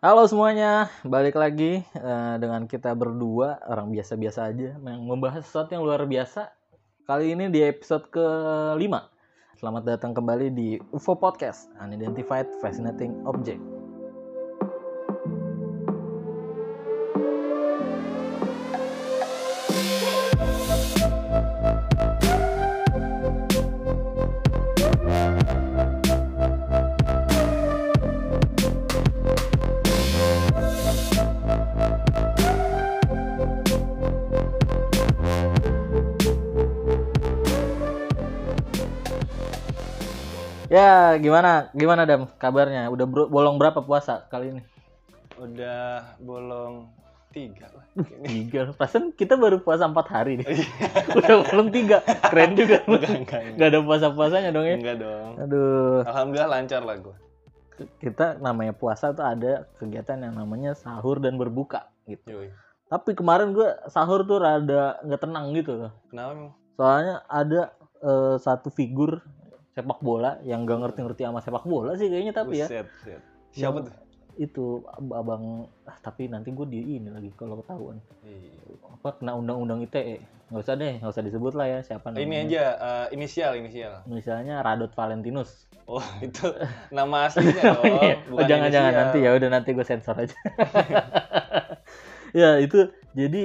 [0.00, 5.84] Halo semuanya, balik lagi eh, dengan kita berdua orang biasa-biasa aja yang membahas sesuatu yang
[5.84, 6.48] luar biasa.
[7.04, 8.80] Kali ini di episode ke-5.
[9.60, 13.69] Selamat datang kembali di UFO Podcast, Unidentified Fascinating Object.
[41.18, 41.70] Gimana?
[41.72, 42.88] Gimana Dam kabarnya?
[42.90, 44.62] Udah bro- bolong berapa puasa kali ini?
[45.40, 46.92] Udah bolong
[47.30, 47.84] tiga lah.
[48.26, 48.74] Tiga.
[48.74, 50.46] Perasaan kita baru puasa empat hari nih.
[51.18, 52.02] Udah bolong tiga.
[52.02, 52.82] Keren juga.
[52.90, 53.58] enggak, enggak, enggak.
[53.58, 54.76] Gak ada puasa-puasanya dong ya?
[54.76, 55.30] Enggak dong.
[55.38, 56.00] Aduh.
[56.04, 57.16] Alhamdulillah lancar lah gue.
[58.02, 62.36] Kita namanya puasa tuh ada kegiatan yang namanya sahur dan berbuka gitu.
[62.36, 62.52] Yoi.
[62.90, 65.88] Tapi kemarin gue sahur tuh rada nggak tenang gitu.
[66.10, 66.52] Kenapa?
[66.74, 69.22] Soalnya ada eh, satu figur
[69.70, 73.20] sepak bola yang gak ngerti-ngerti sama sepak bola sih kayaknya tapi ya Buset, buset.
[73.50, 73.94] Siapa Yang- tuh?
[74.38, 75.44] itu ab- abang
[75.84, 78.56] ah, tapi nanti gue di ini lagi kalau ketahuan Iya.
[78.90, 80.16] apa kena undang-undang ITE
[80.48, 84.00] nggak usah deh nggak usah disebut lah ya siapa namanya Ini aja eh, inisial inisial.
[84.06, 86.46] misalnya Radot Valentinus Oh itu
[86.88, 87.84] nama aslinya dong.
[87.84, 88.14] Iya.
[88.16, 89.02] oh, bukan jangan jangan inisial.
[89.04, 90.36] nanti ya udah nanti gue sensor aja
[92.32, 92.78] ya itu
[93.12, 93.42] jadi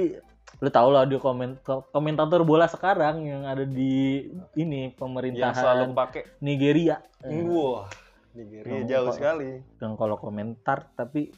[0.56, 1.60] lu tau lah dia komen
[1.92, 4.24] komentator bola sekarang yang ada di
[4.56, 6.22] ini Yang selalu pemerintahan pakai.
[6.40, 7.84] Nigeria Wah.
[8.32, 9.50] Nigeria Yang jauh sekali.
[9.76, 11.28] dan kalau komentar tapi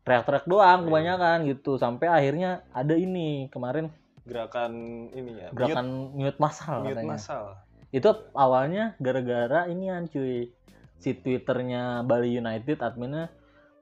[0.00, 3.92] teriak-teriak doang kebanyakan gitu sampai akhirnya ada ini kemarin
[4.24, 4.72] Gerakan
[5.12, 5.48] ini ya.
[5.52, 7.12] gerakan mute, massal mute, mute katanya.
[7.12, 7.44] massal.
[7.88, 10.52] itu awalnya gara-gara ini kan cuy
[10.96, 13.32] si twitternya Bali United adminnya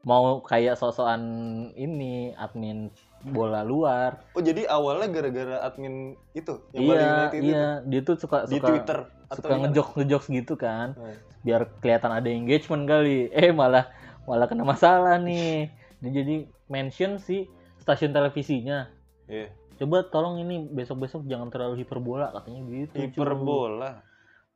[0.03, 1.23] mau kayak sosokan
[1.75, 2.91] ini admin
[3.25, 4.23] bola luar.
[4.37, 7.67] Oh jadi awalnya gara-gara admin itu yang Bali iya United iya.
[7.83, 8.99] dia tuh suka itu di suka Twitter
[9.33, 10.95] suka ngejok ngejok gitu kan.
[10.95, 13.31] Oh, biar kelihatan ada engagement kali.
[13.35, 13.91] Eh malah
[14.27, 15.71] malah kena masalah nih.
[16.03, 16.35] Dia jadi
[16.71, 17.51] mention si
[17.83, 18.91] stasiun televisinya.
[19.27, 19.51] Iya.
[19.77, 22.97] coba tolong ini besok-besok jangan terlalu hiperbola katanya gitu.
[22.97, 24.01] Hiperbola.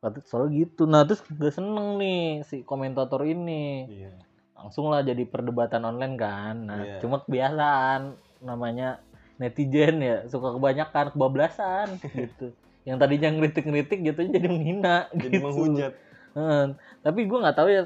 [0.01, 0.89] Kata soal gitu.
[0.89, 3.85] Nah terus gak seneng nih si komentator ini.
[3.89, 4.13] Iya.
[4.61, 6.55] langsung lah jadi perdebatan online kan.
[6.69, 6.97] Nah Iya.
[7.01, 8.99] cuma kebiasaan namanya
[9.37, 11.87] netizen ya suka kebanyakan kebablasan
[12.17, 12.53] gitu
[12.83, 15.41] yang tadinya ngeritik-ngeritik gitu jadi menghina Jadi gitu.
[15.41, 15.93] menghujat.
[16.31, 16.63] Heeh.
[17.01, 17.83] tapi gue nggak tahu ya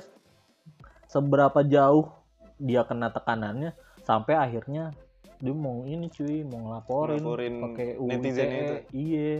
[1.06, 2.12] seberapa jauh
[2.56, 4.96] dia kena tekanannya sampai akhirnya
[5.36, 8.64] dia mau ini cuy mau ngelaporin Ngelaporin pakai netizennya ITE.
[8.64, 8.76] itu.
[8.94, 9.32] iya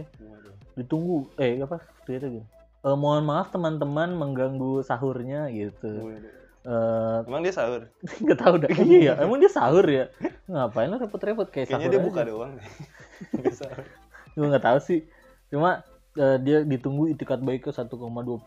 [0.74, 2.48] ditunggu eh apa tweetnya gitu
[2.84, 6.45] Eh, mohon maaf teman-teman mengganggu sahurnya gitu Waduh.
[6.66, 7.86] Eh Emang dia sahur?
[8.22, 10.10] nggak tahu dah iya ya emang dia sahur ya
[10.44, 12.06] ngapain lu repot-repot kayak Kayaknya sahur dia aja.
[12.06, 12.52] buka doang.
[13.32, 13.84] Nggak sahur.
[14.32, 15.00] gue nggak tahu sih
[15.46, 15.80] cuma
[16.12, 17.94] eh, dia ditunggu itikat baiknya 1,2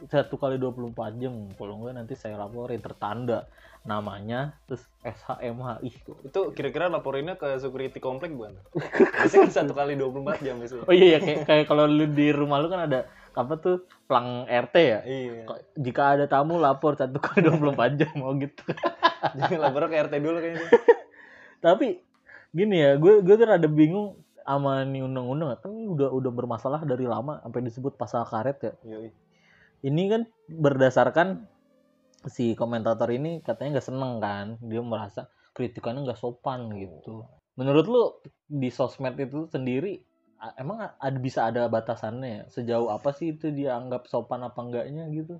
[0.05, 3.47] satu kali 24 jam kalau enggak nanti saya laporin tertanda
[3.81, 8.59] namanya terus SHMH ih kok- Itu kira-kira laporinnya ke security komplek bukan?
[9.15, 10.83] Biasanya kan satu kali 24 jam biasanya.
[10.83, 13.07] oh iya ya kayak kayak kalau lu di rumah lu kan ada
[13.39, 15.47] apa tuh pelang RT ya Iya.
[15.79, 18.63] Jika ada tamu lapor satu kali 24 jam mau gitu
[19.39, 20.67] Jadi lapor ke RT dulu kayaknya.
[21.65, 21.99] tapi
[22.51, 27.05] gini ya gue gue tuh rada bingung sama nih undang-undang kan udah udah bermasalah dari
[27.05, 29.11] lama sampai disebut pasal karet ya Yoi.
[29.85, 31.45] ini kan berdasarkan
[32.25, 37.27] si komentator ini katanya nggak seneng kan dia merasa kritikannya nggak sopan gitu
[37.59, 38.03] menurut lu
[38.49, 40.01] di sosmed itu sendiri
[40.55, 42.41] emang ada bisa ada batasannya ya?
[42.47, 45.39] Sejauh apa sih itu dia anggap sopan apa enggaknya gitu?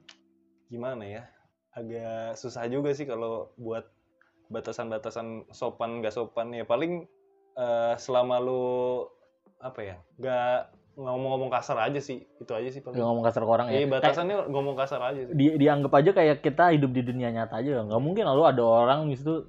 [0.68, 1.24] Gimana ya?
[1.72, 3.88] Agak susah juga sih kalau buat
[4.50, 6.66] batasan-batasan sopan nggak sopan ya.
[6.66, 7.08] Paling
[7.56, 8.64] eh, selama lu
[9.60, 12.28] apa ya nggak ngomong-ngomong kasar aja sih.
[12.36, 13.00] Itu aja sih paling.
[13.00, 13.80] Ngomong kasar ke orang ya?
[13.80, 15.34] Iya Kayak batasannya ngomong kasar aja sih.
[15.34, 17.88] di, dianggap aja kayak kita hidup di dunia nyata aja.
[17.88, 19.48] Nggak mungkin lalu ada orang gitu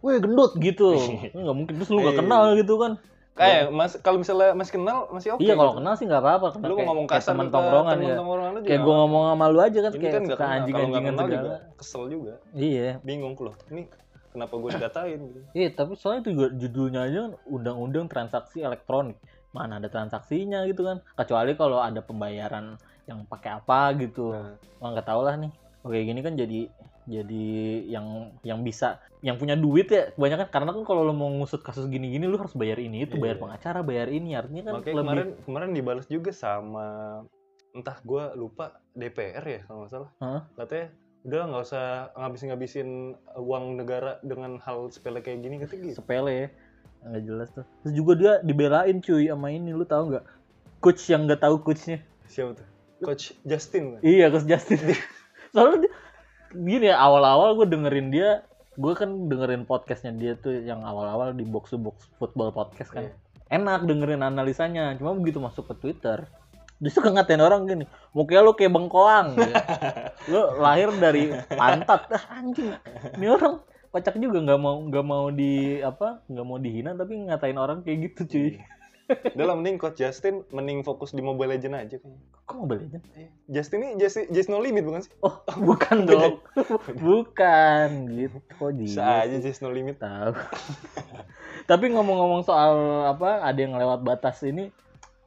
[0.00, 0.96] Wih gendut gitu.
[1.36, 1.72] Nggak mungkin.
[1.76, 2.20] Terus lu nggak Iya.
[2.24, 2.92] kenal gitu kan
[3.38, 5.78] kayak mas kalau misalnya masih kenal masih oke iya kalau gitu.
[5.80, 8.16] kenal sih nggak apa-apa lu kayak- ngomong kasar teman tongkrongan ya.
[8.18, 11.02] tongkrongan lu juga kayak gue ngomong sama lu aja kan ini kayak kan suka anjing-anjingan
[11.14, 11.40] kenal segala.
[11.40, 12.34] juga kesel juga.
[12.52, 12.88] Iya.
[13.00, 13.82] Bingung loh ini
[14.34, 15.40] kenapa gue dikatain gitu.
[15.56, 19.16] Iya tapi soalnya itu juga judulnya aja kan undang-undang transaksi elektronik.
[19.50, 21.02] Mana ada transaksinya gitu kan.
[21.16, 22.76] Kecuali kalau ada pembayaran
[23.08, 24.30] yang pakai apa gitu.
[24.30, 25.52] Nah, Wah nggak tahu lah nih.
[25.82, 26.68] Oke gini kan jadi
[27.08, 27.48] jadi
[27.88, 30.48] yang yang bisa yang punya duit ya kebanyakan.
[30.48, 33.22] Karena kan kalau lo mau ngusut kasus gini-gini lu harus bayar ini itu Iya.
[33.22, 34.36] bayar pengacara bayar ini.
[34.36, 36.86] Artinya kan makanya lebih kemarin kemarin dibalas juga sama
[37.70, 40.10] entah gue lupa DPR ya kalau nggak salah.
[40.18, 40.42] Hah?
[40.58, 40.86] katanya
[41.20, 41.86] udah nggak usah
[42.16, 42.88] ngabis-ngabisin
[43.36, 46.00] uang negara dengan hal sepele kayak gini kata gitu.
[46.00, 46.48] Sepele ya
[47.00, 47.64] nggak jelas tuh.
[47.84, 50.24] Terus juga dia dibelain cuy sama ini lu tahu nggak?
[50.80, 52.00] Coach yang nggak tahu coachnya.
[52.28, 52.66] Siapa tuh?
[53.00, 54.00] Coach Justin kan?
[54.04, 54.80] iya coach Justin.
[55.56, 55.92] Soalnya dia,
[56.50, 58.42] gini ya awal-awal gue dengerin dia
[58.78, 63.10] gue kan dengerin podcastnya dia tuh yang awal-awal di box to box football podcast kan.
[63.10, 63.14] Iya.
[63.50, 66.22] enak dengerin analisanya cuma begitu masuk ke Twitter
[66.80, 67.84] dia suka ngatain orang gini
[68.16, 69.36] mukanya lu kayak bengkoang.
[69.36, 69.52] Gitu.
[70.32, 72.08] lu lahir dari pantat.
[72.08, 72.72] Ah, anjing.
[73.20, 73.60] Ini orang
[73.90, 78.10] kocak juga nggak mau nggak mau di apa nggak mau dihina tapi ngatain orang kayak
[78.10, 78.50] gitu cuy
[79.10, 82.20] Udah lah mending coach Justin mending fokus di Mobile Legend aja kayaknya.
[82.42, 83.06] kok Mobile Legends
[83.46, 85.12] Justin ini Just, Just No Limit bukan sih?
[85.20, 86.34] oh bukan dong
[87.06, 89.98] bukan gitu kok Bisa dia aja Just No Limit.
[89.98, 90.32] tahu
[91.64, 92.74] tapi ngomong-ngomong soal
[93.06, 94.70] apa ada yang lewat batas ini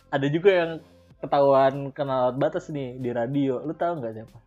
[0.10, 0.72] ada juga yang
[1.18, 4.38] ketahuan kena lewat batas nih di radio lu tahu nggak siapa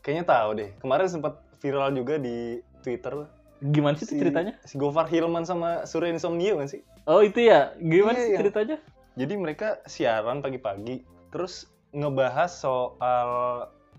[0.00, 0.70] Kayaknya tahu deh.
[0.80, 3.28] Kemarin sempat viral juga di Twitter.
[3.60, 6.80] gimana sih itu ceritanya Si Gofar Hilman sama Surya Insomnia kan sih?
[7.04, 8.38] Oh itu ya gimana Iya, sih iya.
[8.38, 8.76] ceritanya
[9.12, 13.28] Jadi mereka siaran pagi-pagi, terus ngebahas soal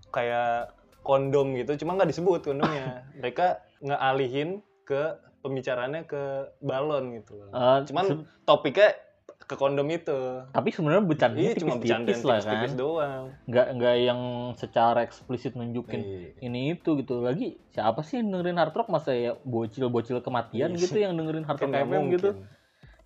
[0.08, 3.04] kayak kondom gitu, cuma nggak disebut kondomnya.
[3.20, 6.22] mereka ngalihin ke pembicaraannya ke
[6.58, 7.38] balon gitu.
[7.46, 8.04] Eh, Cuman
[8.42, 8.96] topiknya
[9.42, 10.16] ke kondom itu.
[10.48, 13.22] tapi sebenarnya bercanda Iya, cuma bercanda tipis-tipis lah kan tipis-tipis doang.
[13.44, 14.20] nggak nggak yang
[14.54, 16.28] secara eksplisit nunjukin Iya.
[16.40, 20.80] ini itu gitu lagi siapa sih yang dengerin hard rock masa ya bocil-bocil kematian Iya.
[20.80, 22.30] gitu yang dengerin hard rock FM gitu.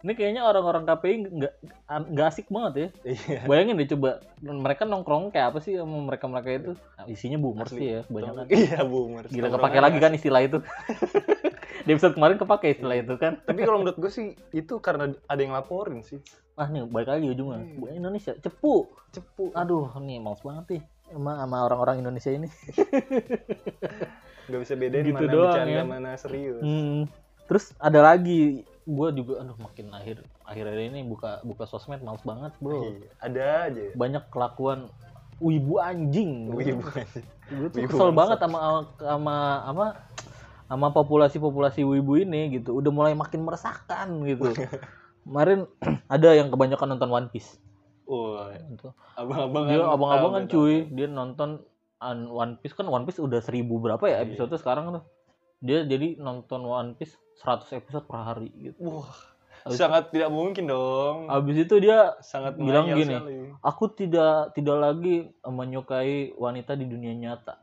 [0.07, 1.53] Ini kayaknya orang-orang KPI nggak
[2.09, 3.43] nggak asik banget ya Iya.
[3.43, 7.67] bayangin deh coba mereka nongkrong kayak apa sih sama mereka mereka itu Nah, isinya boomer
[7.67, 7.75] Asli.
[7.77, 9.25] sih ya banyak kan Iya, boomer.
[9.27, 10.59] gila kepake lagi kan istilah itu
[11.87, 15.41] di episode kemarin kepake istilah itu kan Tapi kalau menurut gue sih itu karena ada
[15.41, 16.23] yang laporin sih.
[16.55, 17.69] ah nih balik lagi ujungnya.
[17.75, 19.51] Bu Indonesia cepu Cepu.
[19.53, 22.49] aduh nih males banget nih emang sama orang-orang Indonesia ini
[24.47, 25.83] Gak bisa bedain Gitu mana doang, bercanda ya.
[25.85, 26.61] mana serius.
[26.61, 27.11] Hmm.
[27.45, 32.55] Terus ada lagi, gue juga, aduh makin akhir akhir ini buka buka sosmed males banget
[32.57, 32.87] bro.
[32.87, 33.81] Iya, Ada aja.
[33.83, 33.93] ya.
[33.99, 34.87] Banyak kelakuan
[35.37, 36.55] wibu anjing.
[36.55, 36.87] Wibu.
[37.51, 38.59] Gue tuh Wibu kesel banget sama
[38.97, 39.37] sama
[39.67, 39.87] apa
[40.67, 42.79] sama populasi-populasi wibu ini gitu.
[42.79, 44.55] Udah mulai makin meresahkan gitu.
[45.27, 45.67] Kemarin
[46.15, 47.59] ada yang kebanyakan nonton One Piece.
[48.07, 48.87] Wah, Gitu.
[49.19, 51.59] abang-abang Dia abang-abang kan cuy, dia nonton
[52.31, 54.31] One Piece kan One Piece udah seribu berapa ya Iya.
[54.31, 55.03] episode sekarang tuh.
[55.59, 58.81] Dia jadi nonton One Piece 100 episode per hari gitu.
[58.81, 59.13] Wah,
[59.67, 61.27] Abis- sangat tidak mungkin dong.
[61.27, 63.19] Abis itu dia sangat bilang gini.
[63.19, 63.37] sekali.
[63.61, 67.59] aku tidak tidak lagi menyukai wanita di dunia nyata.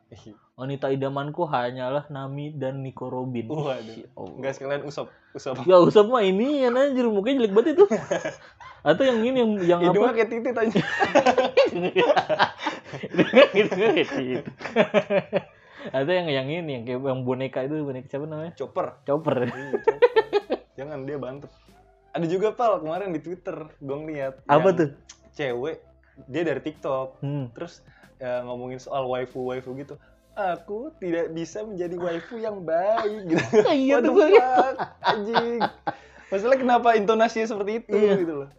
[0.54, 3.50] Wanita idamanku hanyalah Nami dan Nico Robin.
[3.50, 3.74] Waduh.
[3.82, 4.36] Ya Allah.
[4.38, 5.66] Enggak sekalian usap, usap.
[5.66, 7.86] Ya usah mah ini ya anjir mukanya jelek banget itu.
[8.94, 10.18] Atau yang ini yang yang Hidungnya apa?
[10.20, 10.82] kayak titit aja.
[13.54, 14.50] Gitu.
[15.92, 18.54] Atau yang yang ini yang kayak yang boneka itu boneka siapa namanya?
[18.56, 19.02] Chopper.
[19.04, 19.36] Chopper.
[19.50, 20.10] Iya, Chopper.
[20.80, 21.52] Jangan dia bantet.
[22.14, 24.46] Ada juga pal kemarin di Twitter gue ngeliat.
[24.46, 24.90] Apa tuh?
[25.34, 25.82] Cewek
[26.30, 27.20] dia dari TikTok.
[27.26, 27.50] Hmm.
[27.58, 27.82] Terus
[28.22, 29.98] ya, ngomongin soal waifu waifu gitu.
[30.34, 33.46] Aku tidak bisa menjadi waifu yang baik gitu.
[33.86, 35.62] Iya tuh fuck, anjing.
[36.30, 38.14] Masalah kenapa intonasinya seperti itu Iya.
[38.18, 38.50] gitu loh.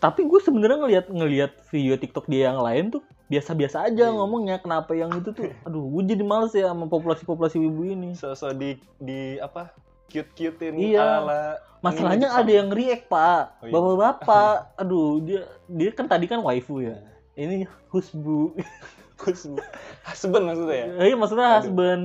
[0.00, 4.12] Tapi gue sebenarnya ngelihat ngelihat video TikTok dia yang lain tuh biasa-biasa aja Iya.
[4.12, 8.58] ngomongnya kenapa yang itu tuh aduh gue jadi males ya sama populasi-populasi wibu ini Sosok
[8.58, 9.70] di di apa?
[10.10, 11.22] Cute-cutein Iya.
[11.22, 11.42] ala
[11.80, 13.72] masalahnya ini ada yang react pak Oh, iya.
[13.72, 16.98] bapak-bapak aduh dia dia kan tadi kan waifu ya
[17.32, 17.46] Iya.
[17.46, 17.56] ini
[17.88, 18.58] husbu
[19.20, 19.60] Husband
[20.02, 20.86] husband maksudnya ya?
[21.04, 21.56] iya maksudnya Aduh.
[21.60, 22.02] husband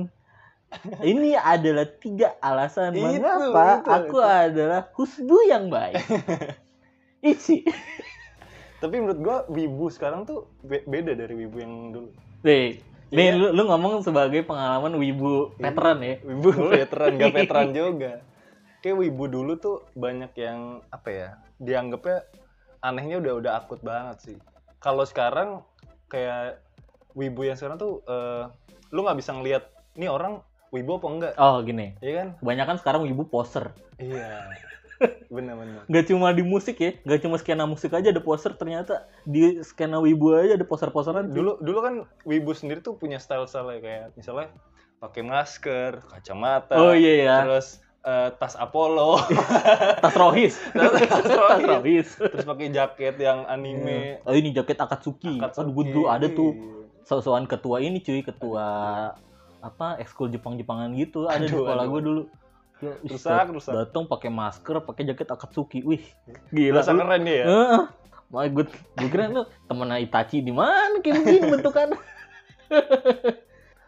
[1.00, 4.28] ini adalah tiga alasan Itu, mengapa itu, aku itu.
[4.44, 5.96] adalah husbu yang baik
[7.24, 7.64] isi
[8.76, 12.10] Tapi menurut gua wibu sekarang tuh be- beda dari wibu yang dulu.
[12.42, 12.78] nih
[13.08, 13.34] nih Iya.
[13.34, 18.12] lu, lu ngomong sebagai pengalaman wibu veteran ya Wibu veteran, gak veteran juga.
[18.78, 21.28] Kayak wibu dulu tuh banyak yang apa ya?
[21.56, 22.26] Dianggapnya
[22.80, 24.36] anehnya udah udah akut banget sih.
[24.78, 25.64] Kalau sekarang
[26.06, 26.60] kayak
[27.12, 28.44] wibu yang sekarang tuh eh,
[28.90, 29.64] lu nggak bisa ngelihat
[29.94, 32.28] ini orang wibu apa enggak, oh gini iya kan?
[32.36, 34.50] kebanyakan sekarang wibu poser Iya.
[35.26, 35.84] Bener-bener.
[35.84, 39.98] nggak cuma di musik ya nggak cuma skena musik aja ada poster ternyata di skena
[39.98, 41.28] wibu aja ada poster-posteran.
[41.28, 44.48] Dulu dulu kan wibu sendiri tuh punya style-style kayak misalnya
[44.96, 49.20] pakai masker, kacamata, oh iya ya terus eh, tas Apollo,
[50.02, 51.66] tas rohis tas tas rohis.
[51.68, 54.22] rohis terus pakai jaket yang anime.
[54.22, 55.68] oh ini jaket akatsuki Akatsuki.
[55.68, 56.74] aduh dulu ada tuh Iya.
[57.04, 58.66] sosokan ketua ini cuy ketua
[59.58, 61.92] apa ekskul Jepang-Jepangan gitu ada di Aduh, sekolah aduh.
[61.92, 62.45] gue dulu Ya,
[62.78, 63.72] Rusak, rusak.
[63.72, 66.04] datang pakai masker pakai jaket akatsuki wih
[66.52, 67.44] gila Rasa keren dia ya.
[67.48, 67.82] Heeh.
[68.26, 71.94] Wah, gue gue kira lu temen Itachi di mana kayak begini bentukan.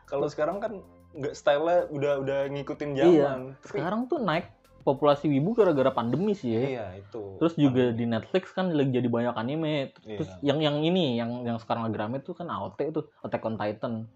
[0.08, 0.72] Kalau sekarang kan
[1.12, 3.10] nggak style udah udah ngikutin zaman.
[3.12, 3.30] Iya.
[3.60, 4.46] Tapi Sekarang tuh naik
[4.86, 6.62] populasi wibu gara-gara pandemi sih ya.
[6.64, 7.36] iya itu.
[7.36, 7.98] Terus juga Pandemi.
[7.98, 9.92] di Netflix kan lagi jadi banyak anime.
[10.00, 10.54] Terus Iya.
[10.54, 14.08] yang yang ini yang yang sekarang lagi rame tuh kan AOT tuh Attack on Titan.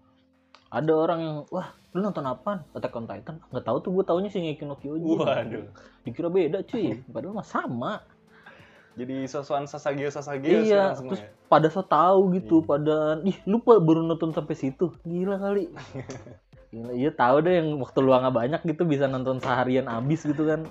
[0.73, 2.65] Ada orang yang wah lu nonton apaan?
[2.73, 3.37] Attack on Titan?
[3.53, 5.21] Nggak tahu tuh gue taunya sih no Kyojin.
[5.21, 5.69] Waduh.
[6.01, 6.97] Dikira beda cuy.
[7.05, 7.93] Padahal mah sama.
[8.97, 10.97] Jadi sosokan sasagio sasagio iya.
[10.97, 11.29] Terus ya.
[11.45, 12.65] pada so tahu gitu.
[12.65, 12.65] Iya.
[12.65, 14.89] Pada ih lupa baru nonton sampai situ.
[15.05, 15.69] Gila kali.
[16.73, 20.65] Gila, iya tahu deh yang waktu luangnya banyak gitu bisa nonton seharian abis gitu kan.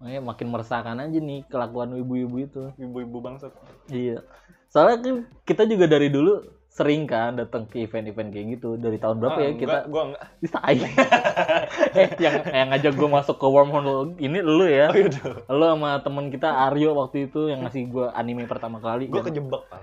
[0.00, 2.62] Makanya makin meresahkan aja nih kelakuan ibu-ibu itu.
[2.80, 3.52] Ibu-ibu bangsat.
[3.92, 4.24] Iya.
[4.72, 8.78] Soalnya kan kita juga dari dulu sering kan datang ke event-event kayak gitu.
[8.78, 10.22] Dari tahun berapa Ah, ya kita gua enggak.
[10.44, 14.92] bisa eh yang yang ngajak gue masuk ke wormhole ini lu ya.
[14.92, 15.42] Oh iya dong.
[15.50, 19.10] Lu sama temen kita Aryo waktu itu yang ngasih gue anime pertama kali.
[19.10, 19.34] Gua kan.
[19.34, 19.82] kejebak, Pak.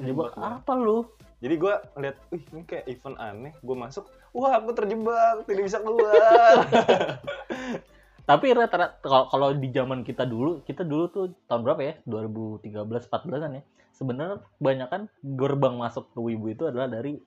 [0.00, 0.62] Kejebak gua.
[0.62, 1.04] apa lu?
[1.42, 3.52] Jadi gua lihat, wih ini kayak event aneh.
[3.66, 6.62] Gua masuk, wah aku terjebak, tidak bisa keluar.
[8.22, 11.94] Tapi rata-rata kalau kalau di zaman kita dulu, kita dulu tuh tahun berapa ya?
[12.06, 13.62] 2013 14-an ya.
[13.92, 17.18] Sebenarnya kebanyakan gerbang masuk ke Wibu itu adalah dari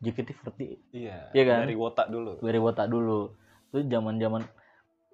[0.00, 0.60] JKT48
[0.94, 1.32] iya.
[1.34, 1.58] Iya kan?
[1.66, 2.38] Dari Wota dulu.
[2.38, 3.34] dari Wota dulu.
[3.72, 4.42] Itu zaman-zaman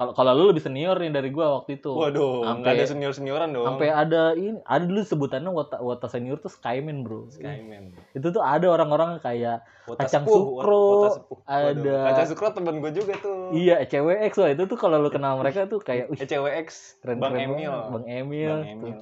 [0.01, 1.93] kalau kalau lu lebih senior nih dari gua waktu itu.
[1.93, 3.69] Waduh, Sampai- ada senior-senioran dong.
[3.69, 7.29] Sampai ada ini, ada dulu sebutannya Wota Wota senior tuh Skyman, Bro.
[7.29, 7.93] Skyman.
[8.17, 11.39] Itu tuh ada orang-orang kayak Wota Kacang Sepuh, Sukro, Wota Sepuh.
[11.45, 13.53] Ada- Kacang Sukro temen gue juga tuh.
[13.53, 17.53] iya CWX wah itu tuh kalau lu kenal mereka tuh kayak ECWX, keren Bang keren
[17.53, 17.73] Emil.
[17.93, 18.49] Bang Emil.
[18.49, 18.73] Bang tuh.
[18.73, 18.99] Emil.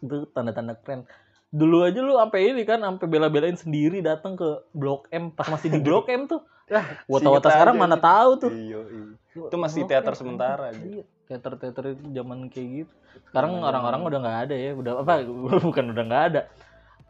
[0.00, 1.06] itu tanda-tanda keren
[1.50, 5.66] dulu aja lu sampai ini kan sampai bela-belain sendiri datang ke Blok M pas masih
[5.68, 8.06] di Blok M tuh lah wata-wata sekarang aja mana gitu.
[8.06, 9.04] tahu tuh Iya, iya.
[9.30, 12.92] Itu masih teater sementara, iya teater-teater itu zaman kayak gitu
[13.30, 15.12] sekarang Zaman-zaman- orang-orang udah nggak ada ya udah apa
[15.66, 16.42] bukan udah nggak ada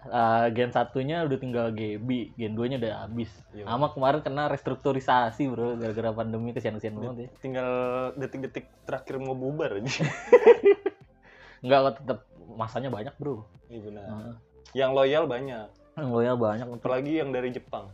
[0.00, 3.28] Eh, gen satunya udah tinggal GB, gen 2 nya udah habis.
[3.52, 3.68] Iya.
[3.68, 7.28] Sama kemarin kena restrukturisasi bro, gara-gara pandemi kesian-kesian banget ya.
[7.36, 7.68] Tinggal
[8.16, 10.08] detik-detik terakhir mau bubar aja.
[11.60, 12.18] Enggak kok tetap
[12.52, 13.42] masanya banyak bro.
[13.66, 14.06] Iya benar.
[14.06, 14.34] Heeh.
[14.72, 15.66] Yang loyal banyak.
[15.94, 16.66] Yang loyal banyak.
[16.72, 17.90] Apalagi yang dari Jepang.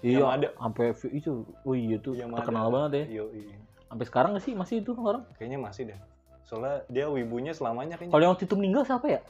[0.00, 0.48] Iya, Yamada.
[0.56, 2.40] sampai v- itu, oh iya tuh Yamada.
[2.40, 3.04] terkenal banget ya.
[3.10, 3.56] Iya, iya.
[3.84, 5.26] Sampai sekarang sih masih itu orang?
[5.34, 5.98] Kayaknya masih deh.
[6.42, 8.10] Soalnya dia wibunya selamanya kayaknya.
[8.10, 9.20] Kalau yang waktu itu meninggal siapa ya?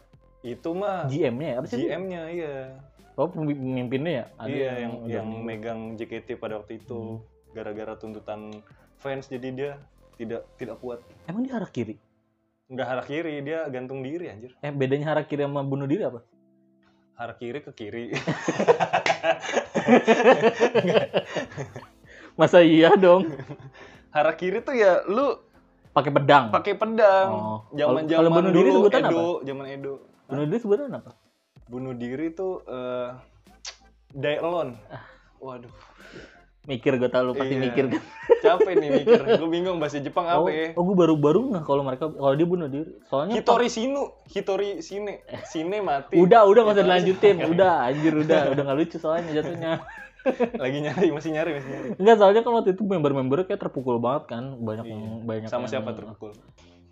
[0.40, 1.56] Itu mah GM-nya ya?
[1.58, 1.78] Apa sih?
[1.82, 2.54] GM-nya iya.
[3.12, 4.24] Oh pemimpinnya ya?
[4.38, 5.74] Ada iya, yang yang meninggal.
[5.74, 7.18] megang JKT pada waktu itu Hmm.
[7.50, 8.40] gara-gara tuntutan
[8.96, 9.70] fans jadi dia
[10.16, 11.02] tidak tidak kuat.
[11.26, 11.98] Emang dia harakiri?
[12.70, 14.54] Nggak harakiri, dia gantung diri anjir.
[14.62, 16.22] Eh bedanya harakiri sama bunuh diri apa?
[17.18, 18.14] Harakiri ke kiri.
[22.38, 23.26] Masa iya dong?
[24.10, 25.38] harakiri tuh ya lu
[25.90, 26.54] Pakai pedang.
[26.54, 27.28] pakai pedang.
[27.34, 27.58] Oh.
[27.74, 29.94] Zaman kalau zaman bunuh diri dulu sebutan Edo, zaman Edo.
[30.30, 31.12] Bunuh diri sebenarnya apa?
[31.66, 33.10] Bunuh diri tuh eh
[34.14, 34.78] die alone.
[34.86, 35.02] Ah.
[35.42, 35.72] Waduh,
[36.70, 37.62] Mikir gue tau lu pasti Iya.
[37.62, 38.02] mikir kan.
[38.40, 39.20] capek nih mikir.
[39.36, 40.66] Gue bingung bahasa Jepang Oh, apa ya.
[40.72, 42.88] oh gue baru-baru nggak kalau mereka kalau dia bunuh diri.
[43.04, 46.16] Soalnya Hitori Sinu, Hitori Sine, Sine mati.
[46.16, 47.36] udah udah nggak usah dilanjutin.
[47.52, 49.82] Udah anjir udah udah nggak lucu soalnya jatuhnya.
[50.62, 51.88] Lagi nyari, masih nyari, masih nyari.
[51.96, 54.92] Enggak soalnya kan waktu itu member-membernya kayak terpukul banget kan banyak Iya.
[54.92, 56.30] yang banyak Sama yang- siapa terpukul?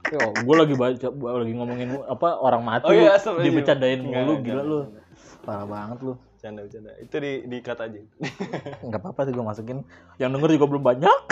[0.08, 4.80] Yo, gue lagi baca lagi ngomongin apa orang mati Oh iya, dibecandain mulu gila lu.
[5.42, 6.14] Parah banget lu.
[6.38, 6.94] Canda, canda.
[7.02, 7.98] Itu di diikat aja.
[8.86, 9.78] Enggak apa-apa sih gue masukin.
[10.22, 11.18] Yang denger juga belum banyak.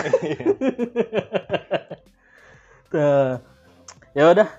[4.17, 4.49] Ya udah,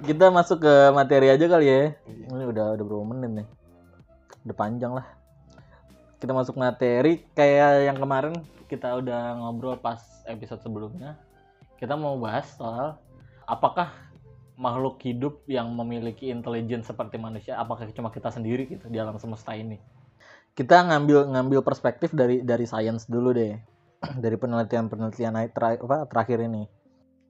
[0.00, 1.92] kita masuk ke materi aja kali ya.
[2.08, 2.26] Iya.
[2.32, 3.48] Ini udah udah berapa menit nih?
[4.48, 5.04] Udah panjang lah.
[6.16, 8.32] Kita masuk materi kayak yang kemarin
[8.72, 11.20] kita udah ngobrol pas episode sebelumnya.
[11.76, 12.96] Kita mau bahas soal
[13.44, 13.92] apakah
[14.62, 19.52] makhluk hidup yang memiliki intelligence seperti manusia apakah cuma kita sendiri gitu di alam semesta
[19.58, 19.82] ini.
[20.54, 23.58] Kita ngambil ngambil perspektif dari dari sains dulu deh.
[24.24, 26.66] dari penelitian-penelitian ter- terakhir ini.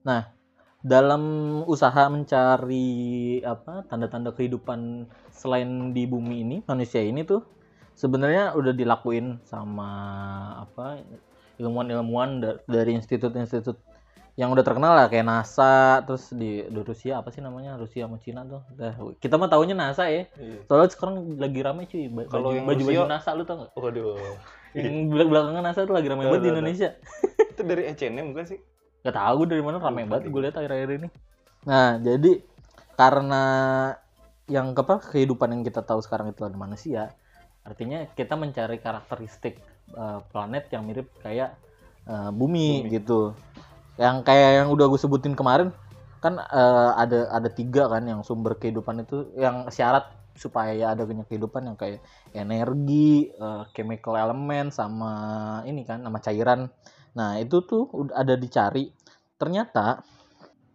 [0.03, 0.25] Nah,
[0.83, 1.23] dalam
[1.69, 7.39] usaha mencari apa tanda-tanda kehidupan selain di bumi ini manusia ini tuh
[7.95, 9.89] sebenarnya udah dilakuin sama
[10.67, 10.99] apa
[11.55, 13.79] ilmuwan-ilmuwan da- dari institut-institut
[14.33, 18.17] yang udah terkenal lah kayak NASA terus di, di Rusia apa sih namanya Rusia sama
[18.17, 20.65] Cina tuh Dah, kita mah taunya NASA ya Iya.
[20.65, 23.71] soalnya sekarang lagi rame cuy ba- Kalau baju yang baju, baju NASA lu tau nggak
[23.77, 24.17] Waduh.
[24.73, 26.49] yang belak belakangan NASA tuh lagi rame banget di.
[26.49, 26.89] Indonesia
[27.53, 28.59] Itu dari H&M bukan sih?
[29.05, 31.07] Gak tau gue dari mana rame banget gue lihat akhir-akhir ini.
[31.69, 32.41] Nah jadi
[32.97, 33.43] karena
[34.49, 37.13] yang apa kehidupan yang kita tahu sekarang itu ada manusia,
[37.61, 39.61] artinya kita mencari karakteristik
[39.93, 41.53] eh, planet yang mirip kayak
[42.09, 42.89] eh, bumi, Bumi.
[42.91, 43.37] gitu.
[43.97, 45.69] Yang kayak yang udah gue sebutin kemarin
[46.23, 51.29] kan eh, ada ada tiga kan yang sumber kehidupan itu yang syarat supaya ada banyak
[51.29, 52.01] kehidupan yang kayak
[52.33, 55.13] energi, eh, chemical element sama
[55.67, 56.71] ini kan nama cairan.
[57.13, 58.89] Nah, itu tuh udah ada dicari.
[59.37, 60.01] Ternyata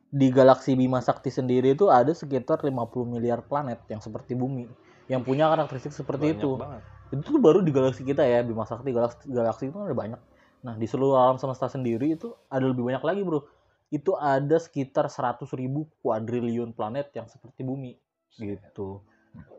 [0.08, 4.64] di galaksi Bima Sakti sendiri itu ada sekitar 50 miliar planet yang seperti bumi
[5.08, 6.50] yang punya karakteristik seperti Banyak itu.
[6.54, 6.82] banget.
[7.08, 10.20] Itu tuh baru di galaksi kita ya, Bima Sakti galaksi galaksi itu ada banyak.
[10.68, 13.48] Nah, di seluruh alam semesta sendiri itu ada lebih banyak lagi, Bro.
[13.88, 17.96] Itu ada sekitar 100 ribu kuadriliun planet yang seperti bumi
[18.36, 19.00] gitu.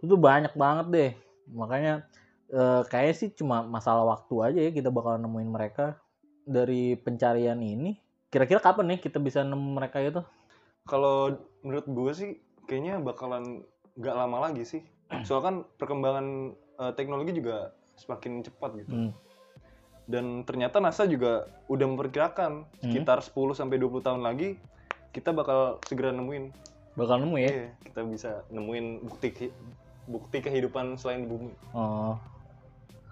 [0.06, 1.12] Itu banyak banget deh.
[1.50, 2.06] Makanya
[2.54, 5.98] eh, kayaknya sih cuma masalah waktu aja ya kita bakal nemuin mereka
[6.46, 7.98] dari pencarian ini.
[8.30, 10.22] Kira-kira kapan nih kita bisa nemu mereka itu?
[10.86, 12.30] Kalau menurut gue sih
[12.70, 13.66] kayaknya bakalan
[13.98, 14.86] nggak lama lagi sih.
[15.26, 18.94] Soalnya kan perkembangan eh, teknologi juga semakin cepat gitu.
[18.94, 19.12] Hmm.
[20.10, 24.58] Dan ternyata NASA juga udah memperkirakan sekitar 10 sampai 20 tahun lagi
[25.14, 26.50] kita bakal segera nemuin.
[26.98, 27.50] Bakal nemu ya?
[27.50, 29.54] Iya, kita bisa nemuin bukti
[30.10, 31.54] bukti kehidupan selain bumi.
[31.78, 32.18] Oh.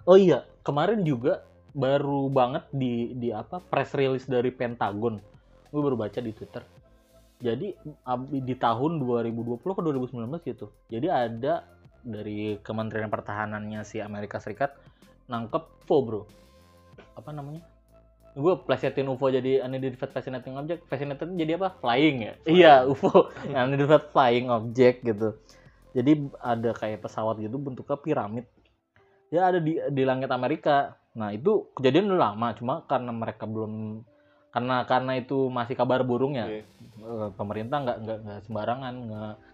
[0.02, 5.22] Oh iya, kemarin juga baru banget di di apa press release dari Pentagon.
[5.70, 6.66] Gue baru baca di Twitter.
[7.38, 7.70] Jadi
[8.42, 10.66] di tahun 2020 ke 2019 gitu.
[10.90, 11.62] Jadi ada
[12.02, 14.74] dari Kementerian Pertahanannya si Amerika Serikat
[15.30, 16.22] nangkep UFO, Bro.
[17.18, 17.66] Apa namanya?
[18.32, 20.86] Gue plesetin UFO jadi unidentified fascinating object.
[20.86, 21.74] Fascinating jadi apa?
[21.76, 22.34] Flying ya?
[22.44, 23.34] Iya, UFO.
[23.50, 25.34] unidentified flying object gitu.
[25.90, 28.46] Jadi ada kayak pesawat gitu bentuknya piramid.
[29.28, 30.94] Ya ada di di langit Amerika.
[31.12, 34.06] Nah, itu kejadian udah lama, cuma karena mereka belum
[34.48, 36.46] karena karena itu masih kabar burung ya.
[36.46, 36.62] Iya.
[36.98, 38.94] eh, pemerintah nggak nggak nggak sembarangan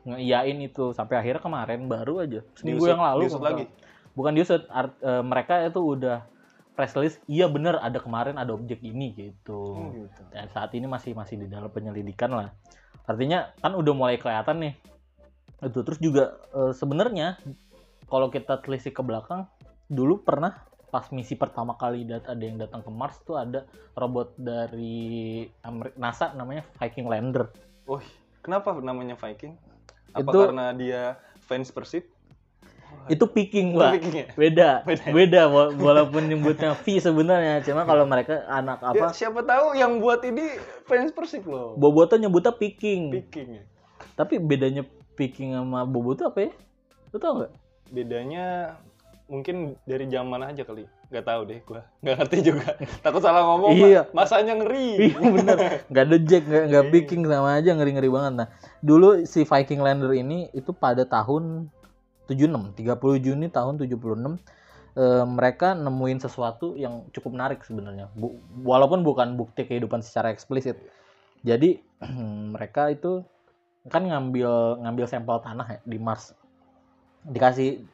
[0.02, 3.64] ngeiyain itu sampai akhirnya kemarin baru aja seminggu Diusut- yang lalu diusut kalau lagi.
[3.64, 3.74] nggak-
[4.12, 6.18] bukan diusut art- eh, mereka itu udah
[6.74, 10.20] press release iya bener ada kemarin ada objek ini gitu Oh, gitu.
[10.28, 12.50] dan saat ini masih masih di dalam penyelidikan lah
[13.04, 14.74] artinya kan udah mulai kelihatan nih
[15.62, 17.38] itu terus juga eh, sebenarnya
[18.04, 19.46] kalau kita telisik ke belakang
[19.86, 24.34] dulu pernah pas misi pertama kali dat ada yang datang ke Mars tuh ada robot
[24.36, 27.50] dari Amer- NASA namanya Viking Lander
[27.84, 28.00] Oh,
[28.40, 29.58] kenapa namanya Viking?
[30.10, 31.02] Apa Itu- karena dia
[31.42, 32.08] fans Persib?
[33.06, 33.68] Itu mbak Viking
[34.14, 34.26] ya?
[34.32, 35.12] beda Beda ya?
[35.12, 39.98] beda wa- walaupun nyebutnya V sebenarnya cuma kalau mereka anak Ya, apa siapa tahu yang
[39.98, 41.74] buat ini fans Persib loh.
[41.74, 43.62] Boboto nyebutnya Viking Viking ya.
[44.14, 46.52] tapi bedanya Viking sama Boboto apa ya
[47.08, 47.52] lu tau nggak
[47.86, 48.74] Bedanya
[49.24, 50.84] mungkin dari zaman aja kali.
[51.08, 51.80] Nggak tahu deh gua.
[52.00, 52.68] Nggak ngerti juga.
[53.04, 53.72] Takut salah ngomong.
[53.72, 54.02] Iya.
[54.04, 54.12] Pak.
[54.12, 54.88] Masanya ngeri.
[55.06, 56.92] Iya bener, nggak ada jack, nggak nggak Iya.
[56.92, 58.32] Viking sama aja ngeri-ngeri banget.
[58.34, 58.48] Nah,
[58.80, 61.70] dulu si Viking Lander ini itu pada tahun
[62.30, 64.40] 76, 30 Juni tahun 76
[64.96, 68.08] eh, mereka nemuin sesuatu yang cukup menarik sebenarnya.
[68.14, 70.78] Bu- walaupun bukan bukti kehidupan secara eksplisit.
[71.44, 71.82] Jadi
[72.54, 73.24] mereka itu
[73.92, 76.32] kan ngambil ngambil sampel tanah ya di Mars.
[77.28, 77.84] Dikasih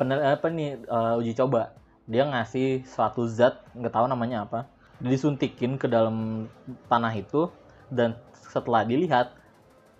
[0.00, 1.76] pener, apa nih eh, uji coba.
[2.06, 4.70] Dia ngasih suatu zat nggak tahu namanya apa
[5.02, 6.48] disuntikin ke dalam
[6.88, 7.52] tanah itu
[7.92, 9.36] dan setelah dilihat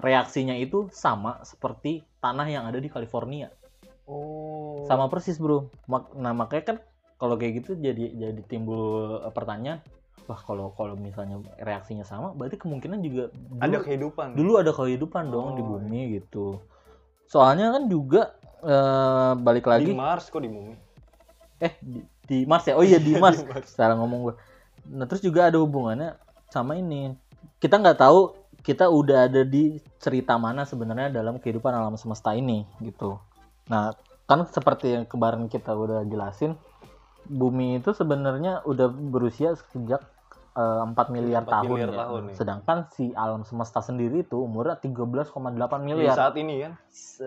[0.00, 3.52] reaksinya itu sama seperti tanah yang ada di California
[4.06, 4.86] Oh.
[4.86, 6.76] sama persis bro Mak- nah makanya kan
[7.18, 9.82] kalau kayak gitu jadi jadi timbul eh, pertanyaan
[10.30, 14.26] wah kalau kalau misalnya reaksinya sama berarti kemungkinan juga dulu, ada kehidupan.
[14.34, 16.62] dulu ada kehidupan dong di Oh, bumi gitu
[17.26, 20.74] soalnya kan juga eh, balik di lagi Mars kok di bumi?
[21.58, 23.74] eh di, di Mars ya oh iya di Mars Di Mars.
[23.74, 24.34] ngomong gue
[24.86, 26.14] nah terus juga ada hubungannya
[26.46, 27.10] sama ini
[27.58, 32.66] kita nggak tahu kita udah ada di cerita mana sebenarnya dalam kehidupan alam semesta ini
[32.82, 33.18] gitu
[33.66, 36.54] nah kan seperti yang kemarin kita udah jelasin
[37.24, 40.02] bumi itu sebenarnya udah berusia sejak
[40.54, 41.98] eh, 4 miliar 4 tahun miliar ya.
[42.00, 42.34] tahun, ya.
[42.34, 46.72] sedangkan si alam semesta sendiri itu umurnya 13,8 Di miliar saat ini kan.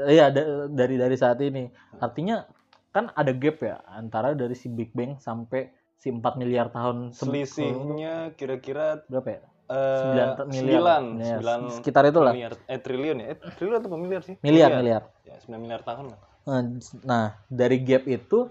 [0.07, 1.67] Iya da- dari dari saat ini.
[1.99, 2.47] Artinya
[2.89, 7.27] kan ada gap ya antara dari si Big Bang sampai si 4 miliar tahun se-
[7.27, 9.41] Selisihnya kira-kira berapa ya?
[9.69, 10.49] eh, 9 miliar.
[10.49, 12.33] sembilan, Ya, sembilan sekitar itulah.
[12.33, 13.27] miliar, eh triliun ya?
[13.29, 14.35] Eh, triliun atau miliar sih?
[14.41, 15.03] Miliar, miliar.
[15.21, 16.19] Ya, 9 miliar tahun lah.
[16.47, 16.61] Nah,
[17.03, 18.47] Nah, dari gap itu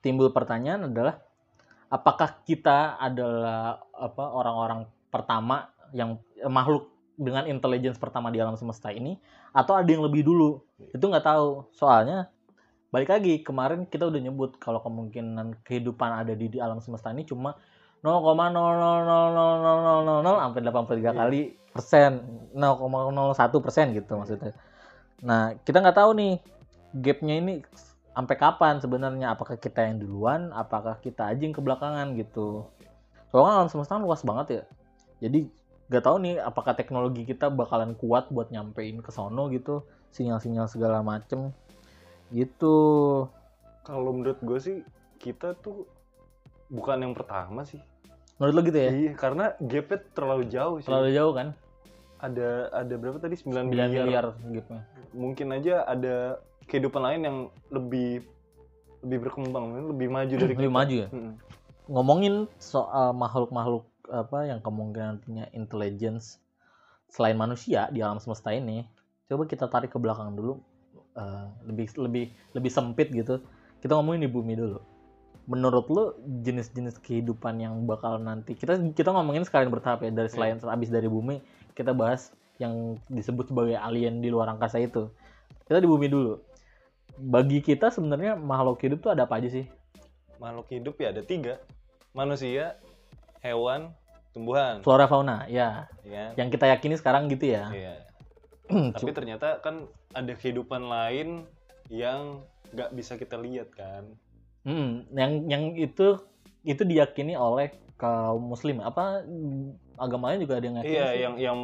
[0.00, 1.18] timbul pertanyaan adalah
[1.88, 8.94] apakah kita adalah apa orang-orang pertama yang eh, makhluk dengan intelligence pertama di alam semesta
[8.94, 9.18] ini
[9.50, 10.62] atau ada yang lebih dulu?
[10.94, 11.66] Itu nggak tahu.
[11.74, 12.30] Soalnya
[12.88, 17.28] balik lagi kemarin kita udah nyebut kalau kemungkinan kehidupan ada di, di alam semesta ini
[17.28, 17.52] cuma
[18.00, 21.10] 0,0000000 sampai 83 Iya.
[21.12, 21.40] kali
[21.74, 22.10] persen
[22.54, 24.54] 0,01 persen gitu maksudnya.
[25.26, 26.34] Nah kita nggak tahu nih
[26.94, 27.54] gapnya ini
[28.12, 32.66] sampai kapan sebenarnya apakah kita yang duluan apakah kita aja yang kebelakangan gitu
[33.30, 34.62] soalnya alam semesta kan luas banget ya
[35.28, 35.40] jadi
[35.88, 41.04] nggak tahu nih apakah teknologi kita bakalan kuat buat nyampein ke sono gitu sinyal-sinyal segala
[41.04, 41.52] macem
[42.28, 42.76] Gitu.
[43.84, 44.76] Kalau menurut gue sih
[45.16, 45.88] kita tuh
[46.68, 47.80] bukan yang pertama sih.
[48.36, 48.90] Menurut lo gitu ya?
[48.92, 50.86] Iya, karena gapnya terlalu jauh sih.
[50.86, 51.48] Terlalu jauh kan?
[52.18, 53.88] Ada ada berapa tadi 9, 9 miliar.
[53.88, 54.72] miliar gitu.
[55.16, 57.38] Mungkin aja ada kehidupan lain yang
[57.72, 58.22] lebih
[59.00, 60.74] lebih berkembang, lebih maju dari Lebih kita.
[60.74, 61.08] maju ya?
[61.10, 61.34] Mm-mm.
[61.88, 66.40] Ngomongin soal makhluk-makhluk apa yang kemungkinan punya intelligence
[67.08, 68.84] selain manusia di alam semesta ini,
[69.26, 70.60] coba kita tarik ke belakang dulu.
[71.18, 73.42] eh, lebih lebih lebih sempit gitu.
[73.82, 74.78] Kita ngomongin di bumi dulu.
[75.50, 80.62] Menurut lo jenis-jenis kehidupan yang bakal nanti kita kita ngomongin sekalian bertahap ya dari selain
[80.62, 81.42] abis dari bumi
[81.74, 82.30] kita bahas
[82.62, 85.10] yang disebut sebagai alien di luar angkasa itu.
[85.66, 86.38] Kita di bumi dulu.
[87.18, 89.66] Bagi kita sebenarnya makhluk hidup tuh ada apa aja sih?
[90.38, 91.58] Makhluk hidup ya ada tiga.
[92.14, 92.78] Manusia,
[93.42, 93.90] hewan,
[94.30, 94.80] tumbuhan.
[94.86, 95.90] Flora fauna, ya.
[96.06, 96.30] Ya.
[96.38, 97.74] Yang kita yakini sekarang gitu ya.
[97.74, 97.94] Iya.
[98.94, 101.42] Tapi ternyata kan ada kehidupan lain
[101.90, 104.06] yang nggak bisa kita lihat kan.
[104.62, 106.20] Hmm, yang yang itu
[106.62, 108.78] itu diyakini oleh kaum muslim.
[108.78, 109.26] Apa
[109.98, 111.18] agamanya juga ada yang Iya, sih?
[111.24, 111.58] yang yang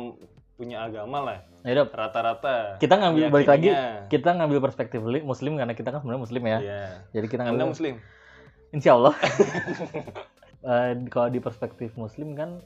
[0.54, 2.76] punya agama lah Ya udah, rata-rata.
[2.76, 3.72] kita ngambil balik lagi
[4.12, 6.58] kita ngambil perspektif li- muslim karena kita kan sebenarnya muslim ya.
[6.60, 6.82] Iya.
[7.16, 7.94] Jadi kita Anda ngambil muslim?
[8.70, 9.14] Insya Allah.
[10.64, 12.64] Eh, kalau di perspektif muslim kan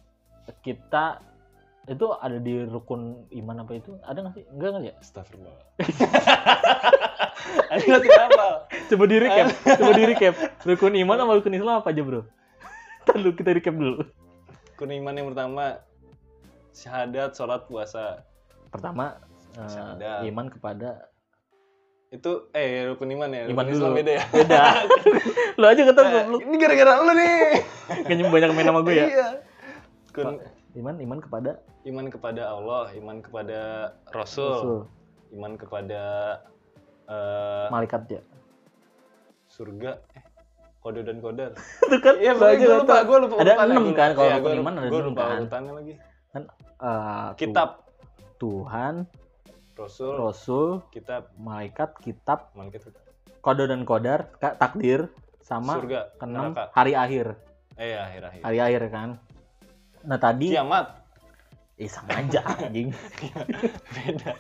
[0.63, 1.19] kita
[1.91, 3.99] itu ada di rukun iman apa itu?
[4.07, 4.45] Ada nggak sih?
[4.55, 4.95] Enggak nggak ya?
[5.03, 5.57] Astagfirullah.
[7.75, 8.47] Anda tidak apa?
[8.87, 9.47] Coba di recap,
[9.83, 10.35] coba di recap.
[10.63, 12.23] Rukun iman sama rukun Islam apa aja bro?
[13.03, 14.07] Ntar kita recap dulu.
[14.79, 15.65] Rukun iman yang pertama
[16.79, 18.23] syahadat, sholat, puasa.
[18.71, 19.19] Pertama
[19.59, 20.23] Syahadat.
[20.25, 21.11] iman kepada
[22.09, 23.45] Itu eh rukun iman ya.
[23.51, 23.99] Iman Islam dulu.
[24.01, 24.25] beda ya.
[24.31, 24.61] beda.
[25.61, 27.37] lu aja kata Nah, lu ini gara-gara lu nih.
[28.07, 29.07] kayaknya banyak main sama gue ya.
[29.07, 29.29] Iya.
[30.09, 30.37] Rukun
[30.73, 31.51] Iman iman kepada
[31.83, 33.61] iman kepada Allah, iman kepada
[34.09, 34.79] Rasul, Rasul,
[35.33, 36.03] iman kepada
[37.09, 38.23] eh, malaikat ya.
[39.49, 40.23] surga, eh,
[40.79, 41.57] kode dan kodar.
[41.89, 43.35] Itu kan Iya, gue lupa, gue lupa.
[43.41, 45.37] Ada enam kan, kalau Iya, rukun iman ada enam lupa kan.
[45.41, 45.95] urutannya lagi.
[46.31, 47.89] Eh, tu- Kitab,
[48.37, 49.09] Tuhan,
[49.75, 52.91] Rasul, Rasul, kitab, malaikat, kitab, malaikat,
[53.41, 55.09] kode dan kodar, takdir,
[55.41, 57.39] sama surga, keenam hari akhir.
[57.79, 58.41] Eh, ya, akhir-akhir.
[58.43, 59.09] Hari akhir kan.
[60.05, 60.87] Nah tadi, Kiamat.
[61.79, 62.91] eh sama aja anjing.
[63.95, 64.35] Beda.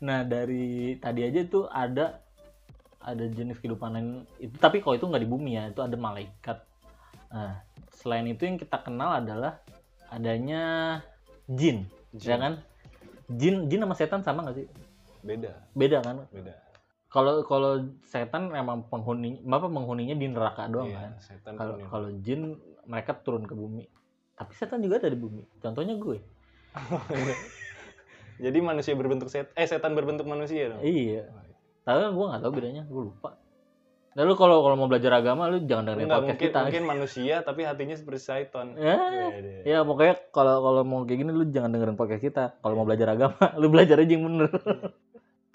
[0.00, 2.20] Nah dari tadi aja tuh ada
[3.00, 6.60] ada jenis kehidupan lain itu tapi kalau itu nggak di bumi ya itu ada malaikat.
[7.32, 9.56] Nah selain itu yang kita kenal adalah
[10.10, 10.62] adanya
[11.46, 12.38] jin, ya Jin.
[12.38, 12.54] kan?
[13.30, 14.66] Jin jin sama setan sama nggak sih?
[15.22, 16.26] Beda, Beda kan?
[16.28, 16.54] beda.
[17.10, 21.12] Kalau kalau setan memang penghuni apa penghuninya di neraka doang Iya, kan?
[21.18, 22.54] setan Kalau kalau jin
[22.86, 23.86] mereka turun ke bumi.
[24.34, 25.42] Tapi setan juga ada di bumi.
[25.58, 26.18] Contohnya gue.
[28.40, 30.80] Jadi manusia berbentuk set, eh setan berbentuk manusia dong.
[30.80, 31.28] Iya.
[31.84, 33.36] Tapi gue nggak tahu bedanya, gue lupa.
[34.20, 36.60] Lalu kalau kalau mau belajar agama lu jangan dengerin Enggak, podcast mungkin, kita.
[36.68, 38.76] mungkin manusia tapi hatinya seperti setan.
[38.76, 39.00] Ya,
[39.32, 39.50] Beda.
[39.64, 42.44] ya pokoknya kalau kalau mau kayak gini lu jangan dengerin podcast kita.
[42.60, 44.52] Kalau mau belajar agama, lu belajar aja yang bener.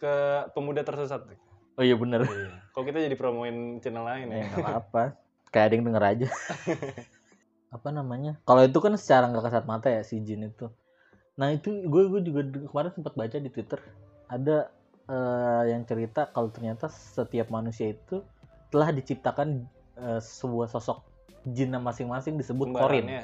[0.02, 0.14] Ke
[0.58, 1.30] pemuda tersesat.
[1.78, 2.26] Oh iya bener.
[2.26, 2.58] Iya.
[2.74, 4.38] Kok kita jadi promoin channel lain ya?
[4.42, 5.14] Ya apa-apa.
[5.54, 6.28] Kayak ada yang denger aja.
[7.76, 8.42] apa namanya?
[8.50, 10.74] Kalau itu kan secara nggak kasat mata ya si jin itu.
[11.38, 13.78] Nah itu gue gue juga kemarin sempat baca di Twitter
[14.26, 14.74] ada
[15.06, 18.24] eh, yang cerita kalau ternyata setiap manusia itu
[18.76, 19.64] telah diciptakan
[19.96, 21.00] eh, sebuah sosok
[21.48, 23.24] jin masing-masing disebut korin.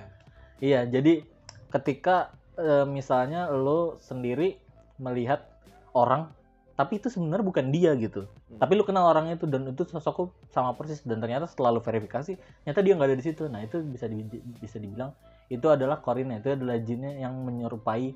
[0.64, 1.28] Iya, jadi
[1.68, 4.56] ketika eh, misalnya lo sendiri
[4.96, 5.44] melihat
[5.92, 6.32] orang,
[6.80, 8.24] tapi itu sebenarnya bukan dia gitu.
[8.24, 8.64] Hmm.
[8.64, 12.40] Tapi lu kenal orang itu dan itu sosokku sama persis dan ternyata setelah lu verifikasi,
[12.40, 13.44] ternyata dia nggak ada di situ.
[13.52, 14.24] Nah itu bisa di,
[14.64, 15.12] bisa dibilang
[15.52, 18.16] itu adalah korinnya, itu adalah jinnya yang menyerupai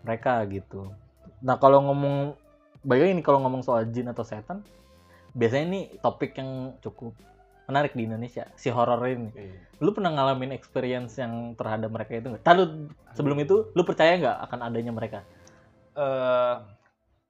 [0.00, 0.88] mereka gitu.
[1.44, 2.32] Nah kalau ngomong,
[2.88, 4.64] lagi nih kalau ngomong soal jin atau setan,
[5.32, 7.16] biasanya ini topik yang cukup
[7.64, 9.56] menarik di Indonesia, si horor ini Iya.
[9.78, 12.42] lu pernah ngalamin experience yang terhadap mereka itu nggak?
[12.42, 12.62] Tahu
[13.12, 15.24] sebelum itu lu percaya nggak akan adanya mereka?
[15.92, 16.54] Eh,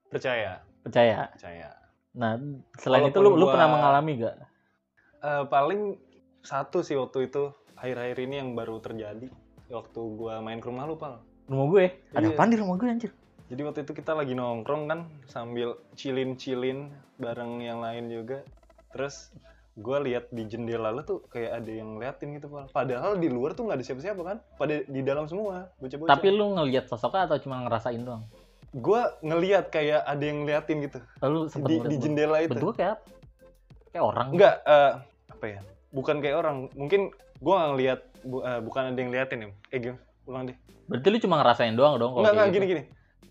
[0.08, 1.30] percaya, Percaya.
[1.30, 1.68] percaya.
[2.12, 2.36] Nah
[2.76, 4.34] selain itu lu Walaupun lu gua- pernah mengalami nggak?
[5.22, 5.80] Eh, paling
[6.40, 9.30] satu sih waktu itu akhir-akhir ini yang baru terjadi
[9.68, 11.22] waktu gua main ke rumah lu pal.
[11.44, 11.86] Rumah gue?
[12.12, 12.34] Ada Iya.
[12.34, 13.12] apaan di rumah gue anjir?
[13.52, 16.88] Jadi waktu itu kita lagi nongkrong kan sambil chillin-chillin
[17.20, 18.40] bareng yang lain juga.
[18.96, 19.28] Terus
[19.76, 22.72] gua lihat di jendela lu tuh kayak ada yang ngeliatin gitu pal.
[22.72, 24.36] Padahal di luar tuh nggak ada siapa-siapa kan.
[24.56, 26.16] Pada di dalam semua bocah-bocah.
[26.16, 28.24] Tapi lu ngelihat sosoknya atau cuma ngerasain doang?
[28.72, 32.56] gua ngeliat kayak ada yang ngeliatin gitu Lalu di, sempet di ngeliat jendela itu.
[32.56, 32.96] bentuknya kayak?
[33.92, 34.28] Kayak orang.
[34.32, 34.92] Enggak, eh,
[35.28, 35.60] apa ya?
[35.92, 36.56] Bukan kayak orang.
[36.72, 39.48] Mungkin gua nggak ngeliat, bu- eh, bukan ada yang liatin ya.
[39.68, 40.00] Eh, gimana?
[40.24, 40.56] Ulang deh.
[40.88, 42.56] Berarti lu cuma ngerasain doang dong Enggak, enggak, gitu.
[42.56, 42.82] gini, gini.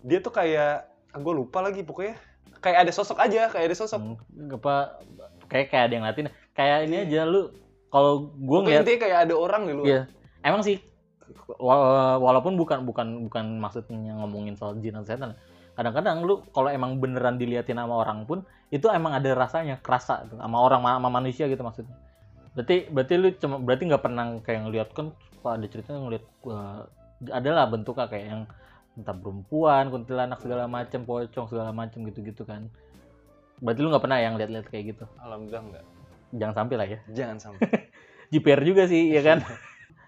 [0.02, 2.18] Dia tuh kayak, gue lupa lagi pokoknya.
[2.62, 5.02] kayak ada sosok aja kayak ada sosok Hmm, apa
[5.50, 7.50] kayak kayak ada yang latin kayak ini aja lu
[7.90, 10.00] kalau gue ngeliat intinya kayak ada orang di luar Iya.
[10.46, 10.78] Emang sih
[11.58, 15.34] wa- walaupun bukan bukan bukan maksudnya ngomongin soal jin atau setan.
[15.74, 20.38] Kadang-kadang lu kalau emang beneran diliatin sama orang pun itu emang ada rasanya kerasa tuh,
[20.38, 21.98] sama orang sama manusia gitu maksudnya.
[22.54, 25.10] Berarti berarti lu cuma berarti nggak pernah kayak ngeliat kan
[25.42, 26.86] kalau ada cerita ngeliat uh,
[27.32, 28.42] adalah bentuknya kayak yang
[28.92, 32.68] entah perempuan, kuntilanak segala macam, pocong segala macam gitu-gitu kan.
[33.58, 35.04] Berarti lu nggak pernah yang lihat-lihat kayak gitu.
[35.18, 35.84] alhamdulillah enggak
[36.32, 36.98] Jangan sampai lah ya.
[37.12, 37.68] jangan sampai
[38.32, 39.40] JPR juga sih, ya kan?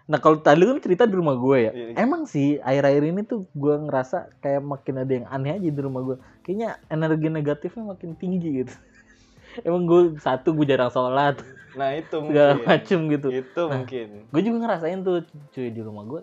[0.05, 2.05] Nah kalau tadi kan cerita di rumah gue ya, Iya, iya.
[2.05, 6.05] emang sih akhir-akhir ini tuh gue ngerasa kayak makin ada yang aneh aja di rumah
[6.05, 6.16] gue.
[6.44, 8.75] Kayaknya energi negatifnya makin tinggi gitu.
[9.64, 11.40] Emang gue satu gue jarang sholat
[11.73, 13.29] nah itu segala mungkin macem gitu.
[13.33, 13.81] itu Nah.
[13.81, 16.20] mungkin Gue juga ngerasain tuh cuy di rumah gue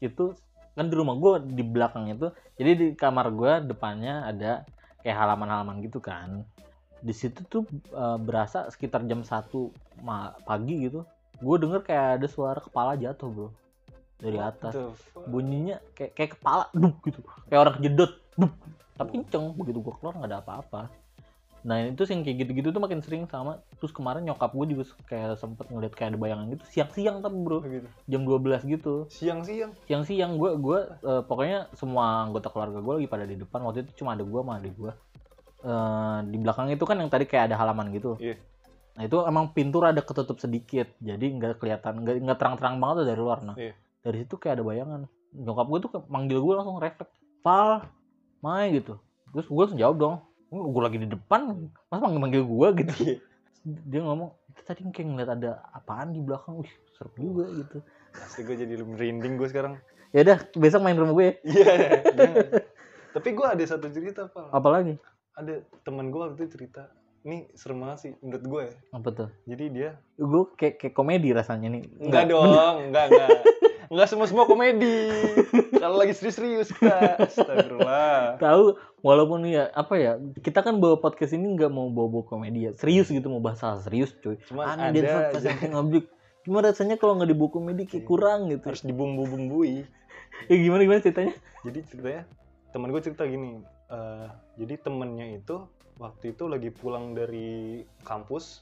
[0.00, 0.24] itu
[0.78, 4.62] kan di rumah gue di belakang itu jadi di kamar gue depannya ada
[5.02, 6.46] kayak halaman-halaman gitu kan.
[7.02, 11.02] Di situ tuh eh, berasa sekitar jam 1 ma- pagi gitu
[11.38, 13.48] gue denger kayak ada suara kepala jatuh bro.
[14.18, 14.74] Dari atas.
[15.30, 17.22] bunyinya kayak kayak kepala duk gitu.
[17.50, 18.52] Kayak orang kejedot duk
[18.98, 19.54] tapi kenceng.
[19.54, 20.90] Begitu gue keluar nggak ada apa-apa
[21.68, 23.60] nah itu sih yang kayak gitu-gitu tuh makin sering sama.
[23.76, 27.60] Terus kemarin nyokap gue juga kayak sempet ngeliat kayak ada bayangan gitu siang-siang tapi bro.
[27.60, 27.88] Begitu.
[28.08, 28.94] jam 12 gitu.
[29.12, 29.76] Siang-siang?
[29.84, 33.60] Siang-siang gue gue eh, pokoknya semua anggota keluarga gue lagi pada di depan.
[33.60, 34.92] Waktu itu cuma ada gue sama adik gue
[35.58, 38.14] Eh, di belakang itu kan yang tadi kayak ada halaman gitu.
[38.16, 38.38] Iya.
[38.94, 40.90] nah itu emang pintu ada ketutup sedikit.
[40.98, 43.38] Jadi nggak kelihatan nggak terang-terang banget tuh dari luar.
[43.42, 43.74] Nah Iya.
[44.00, 45.00] dari situ kayak ada bayangan.
[45.34, 47.12] Nyokap gue tuh manggil gue langsung refleks.
[47.42, 47.84] Val
[48.38, 48.96] Mai gitu.
[49.34, 50.16] Terus gue langsung jawab dong
[50.50, 51.40] gue lagi di depan
[51.86, 53.16] masa manggil manggil gue gitu Iya.
[53.84, 54.30] dia ngomong
[54.60, 57.78] tadi kayak ngeliat ada apaan di belakang wih serem juga gitu
[58.10, 59.76] Pasti gue jadi merinding gue sekarang.
[60.08, 61.72] ya udah besok main rumah gue ya Iya.
[62.10, 62.36] jangan.
[63.14, 64.48] Tapi gue ada satu cerita, Pak.
[64.50, 64.96] apalagi
[65.32, 66.88] Ada teman gue waktu itu cerita.
[67.20, 68.74] Ini serem banget sih menurut gue ya.
[68.90, 73.28] apa tuh Jadi dia gue kayak kayak komedi rasanya nih enggak dong, enggak enggak.
[73.88, 75.08] Enggak semua semua komedi.
[75.74, 77.16] Kalau lagi serius-serius kita.
[77.18, 78.36] Astagfirullah.
[78.36, 82.66] tahu walaupun ya apa ya kita kan bawa podcast ini nggak mau bawa bawa komedi
[82.66, 85.38] ya serius gitu mau bahas hal serius cuy Cuma ada aja.
[85.40, 86.04] something objek
[86.40, 88.08] cuma rasanya kalau nggak dibawa komedi kayak Iya.
[88.08, 89.86] kurang gitu harus dibumbu-bumbui.
[90.46, 92.22] ya gimana gimana ceritanya Jadi ceritanya
[92.68, 93.62] teman gue cerita gini.
[93.88, 95.56] eh, jadi temennya itu
[95.96, 98.60] waktu itu lagi pulang dari kampus.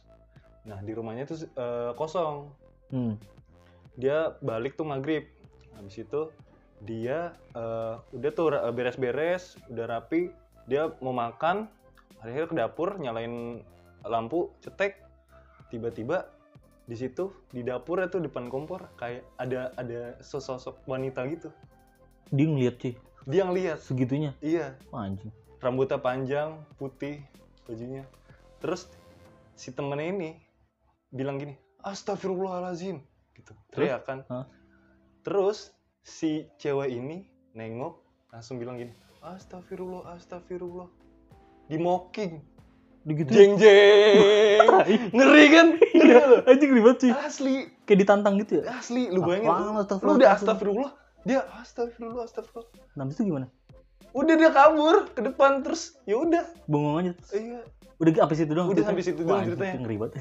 [0.62, 2.52] Nah di rumahnya tuh eh, kosong.
[2.88, 3.35] hmm.
[3.96, 5.24] Dia balik tuh maghrib.
[5.76, 6.32] Habis itu
[6.84, 10.28] dia eh, udah tuh beres-beres udah rapi
[10.68, 11.72] dia mau makan
[12.20, 13.64] akhirnya ke dapur nyalain
[14.04, 15.00] lampu cetek.
[15.72, 16.30] Tiba-tiba
[16.86, 21.50] di situ di dapur itu depan kompor kayak ada ada sosok wanita gitu.
[22.30, 22.94] Dia ngeliat sih?
[23.26, 24.30] Dia ngeliat segitunya?
[24.38, 24.78] Iya.
[24.94, 25.34] Anjing.
[25.58, 27.18] Rambutnya panjang putih
[27.66, 28.06] bajunya.
[28.62, 28.86] Terus
[29.58, 30.30] si temennya ini
[31.10, 33.00] bilang gini astagfirullahalazim
[33.46, 34.44] gitu teriak kan Hah?
[35.22, 35.70] terus
[36.02, 38.90] si cewek ini nengok langsung bilang gini
[39.22, 40.90] astagfirullah astagfirullah
[41.66, 42.42] di mocking
[43.06, 44.66] jeng jeng
[45.16, 46.38] ngeri kan ngeri Iya, kan lu?
[46.44, 47.12] anjing ribet sih.
[47.12, 48.74] asli Kayak ditantang gitu ya.
[48.76, 50.90] asli lu bayangin Apaan, lu, astagfirullah, lu udah astagfirullah.
[51.22, 53.46] dia astagfirullah astagfirullah Nah, itu gimana?
[54.12, 57.12] udah dia kabur ke depan terus ya udah Bengong aja.
[57.32, 57.62] iya
[57.96, 58.68] Udah habis itu doang.
[58.68, 59.80] Udah habis itu doang ceritanya.
[59.80, 60.12] Ngeri banget.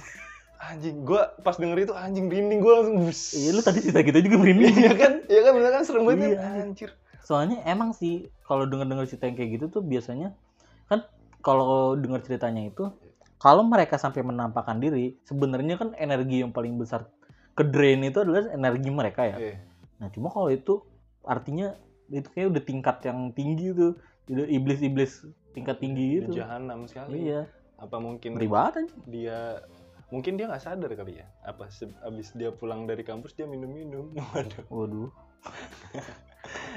[0.66, 4.20] Anjing gua pas denger itu anjing merinding gua langsung bus Iya, lu tadi cerita kita
[4.20, 4.76] juga merinding.
[4.76, 6.46] iya kan iya kan bener kan serem banget Iya, kan?
[6.46, 6.64] anjing.
[6.66, 6.90] anjir
[7.22, 8.14] Soalnya emang sih
[8.46, 10.38] kalau denger-denger cerita yang kayak gitu tuh biasanya
[10.86, 11.02] kan
[11.42, 12.90] kalau denger ceritanya itu
[13.36, 17.06] kalau mereka sampai menampakkan diri, sebenarnya kan energi yang paling besar
[17.54, 19.38] ke drain itu adalah energi mereka ya.
[19.38, 19.56] Iya.
[20.02, 20.82] Nah, cuma kalau itu
[21.22, 21.76] artinya
[22.08, 23.94] itu kayak udah tingkat yang tinggi tuh.
[24.26, 25.22] Udah iblis-iblis
[25.54, 26.42] tingkat tinggi Di gitu.
[26.42, 27.46] jahanam sekali Iya,
[27.78, 28.90] apa mungkin anjing.
[29.06, 29.62] dia
[30.08, 31.66] mungkin dia nggak sadar kali ya apa
[32.06, 35.10] abis dia pulang dari kampus dia minum-minum waduh Waduh.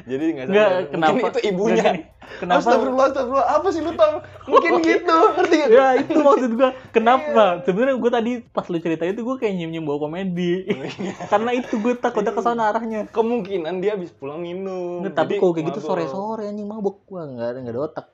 [0.08, 1.26] jadi nggak sadar mungkin kenapa?
[1.28, 2.60] itu ibunya Nggak gini, Kenapa?
[2.60, 4.14] astagfirullah astagfirullah apa sih lu tau
[4.46, 6.70] mungkin gitu ngerti gak Ya itu maksud gua.
[6.70, 6.92] Iya.
[6.92, 7.44] Kenapa?
[7.64, 10.68] Sebenarnya gua tadi pas lu cerita itu gua kayak nyium-nyium bawa komedi.
[11.32, 13.08] Karena itu gue takutnya ke sana arahnya.
[13.08, 15.88] kemungkinan dia habis pulang minum Nggak, tapi kalau kayak gitu mabok.
[15.88, 18.06] sore-sore anjing mabuk gua enggak ada enggak ada otak.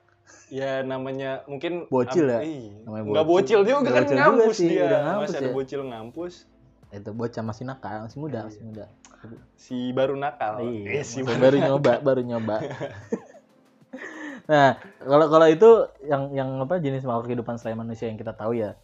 [0.49, 2.41] Ya namanya mungkin Bocil ya?
[2.41, 2.73] iya.
[2.85, 3.59] Namanya nggak bocil.
[3.59, 5.55] bocil juga kan Bocil juga ngampus sih, dia udah ngampus masih ada ya.
[5.55, 6.35] bocil ngampus
[6.95, 8.47] Itu bocah masih nakal, masih muda, Iya.
[8.47, 8.85] masih muda.
[9.57, 12.57] si baru nakal Iya, eh, si masih baru nyoba, baru nyoba.
[14.51, 15.71] nah, kalau kalau itu
[16.05, 18.77] yang yang apa jenis makhluk kehidupan selain manusia yang kita tahu ya.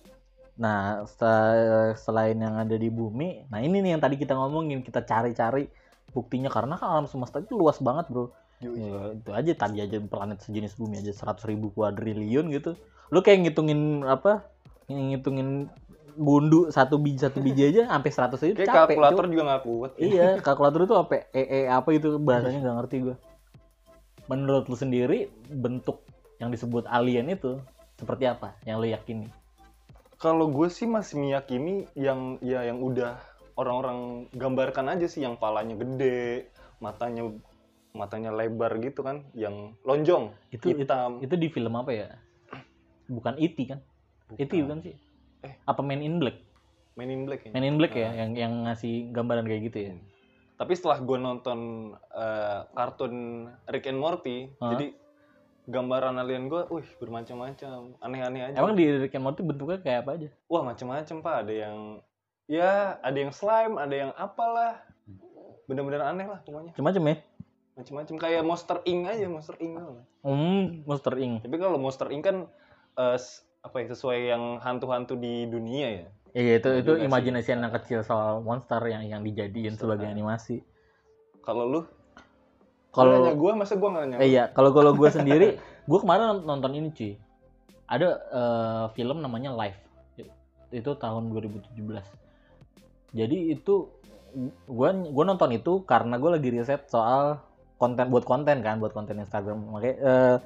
[0.56, 5.00] Nah, se- selain yang ada di bumi, nah ini nih yang tadi kita ngomongin, kita
[5.00, 5.68] cari-cari
[6.10, 8.32] buktinya karena kan alam semesta itu luas banget, Bro.
[8.60, 8.76] Yoi.
[8.76, 12.76] Ya, itu aja tadi aja planet sejenis bumi aja 100 ribu kuadriliun gitu
[13.08, 14.44] lu kayak ngitungin apa
[14.86, 15.72] ngitungin
[16.20, 19.32] gundu satu biji satu biji aja sampai 100 aja Kayak capek kalkulator Cuk.
[19.32, 19.90] juga nggak kuat.
[19.96, 23.16] iya kalkulator itu sampai e, e apa itu bahasanya nggak ngerti gua
[24.28, 25.18] menurut lu sendiri
[25.48, 26.04] bentuk
[26.38, 27.58] yang disebut alien itu
[27.96, 29.26] seperti apa yang lu yakini
[30.20, 33.16] Kalau gue sih masih meyakini yang ya yang udah
[33.56, 36.44] orang-orang gambarkan aja sih yang palanya gede,
[36.76, 37.32] matanya
[37.92, 41.18] matanya lebar gitu kan, yang lonjong, itu hitam.
[41.18, 42.08] itu di film apa ya
[43.04, 43.58] bukan E.T.
[43.66, 43.80] kan
[44.32, 44.52] E.T.
[44.60, 44.94] bukan sih
[45.40, 45.56] Eh.
[45.64, 46.36] apa Man in Black
[46.92, 47.50] Men in Black ya.
[47.50, 48.16] Man in Black ya Nah.
[48.18, 49.92] yang yang ngasih gambaran kayak gitu ya
[50.54, 51.58] Tapi setelah gue nonton
[52.12, 53.14] eh, kartun
[53.66, 54.70] Rick and Morty, Hah?
[54.70, 54.92] jadi
[55.66, 58.56] gambaran alien gue, wih bermacam-macam, aneh-aneh aja.
[58.56, 61.76] emang di Rick and Morty bentuknya kayak apa aja Wah macam-macam pak, ada yang
[62.46, 64.82] ya ada yang slime, ada yang apalah,
[65.64, 66.70] bener-bener aneh lah pokoknya.
[66.72, 67.16] macam-macam ya
[67.80, 69.74] Macam-macam kayak Monster Inc aja, Monster Inc.
[70.20, 72.36] hmm Monster Inc Tapi kalau Monster Inc kan
[73.00, 76.06] eh, s- apa ya sesuai yang hantu-hantu di dunia ya.
[76.30, 80.14] iya itu itu imajinasi anak kecil soal monster yang yang dijadiin Monster, sebagai ah.
[80.14, 80.62] animasi
[81.42, 81.80] Kalau lu,
[82.94, 84.18] kalau nanya gue masa gue nggak nanya?
[84.22, 85.58] Eh, iya, kalau kalau gue sendiri,
[85.90, 87.18] gue kemarin nont- nonton ini cuy.
[87.90, 89.80] Ada eh, film namanya Life.
[90.70, 91.74] Itu tahun 2017.
[93.10, 93.90] Jadi itu
[94.70, 97.42] gue gua nonton itu karena gue lagi riset soal
[97.80, 99.72] konten buat konten kan, buat konten Instagram.
[99.72, 100.36] Makanya eh,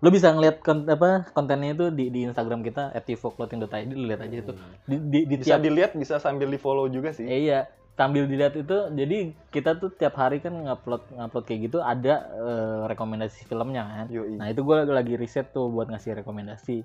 [0.00, 4.36] lo bisa ngeliat kon- apa kontennya itu di di Instagram kita @tivoclothing.id lu lihat aja
[4.42, 4.52] itu.
[4.88, 7.28] Di, di, di bisa tiap dilihat, bisa sambil di follow juga sih.
[7.28, 11.78] Eh, iya, sambil dilihat itu, jadi kita tuh tiap hari kan ngupload ngupload kayak gitu
[11.84, 14.06] ada eh, rekomendasi filmnya kan.
[14.10, 14.40] Yoi.
[14.40, 16.80] Nah itu gue lagi riset tuh buat ngasih rekomendasi.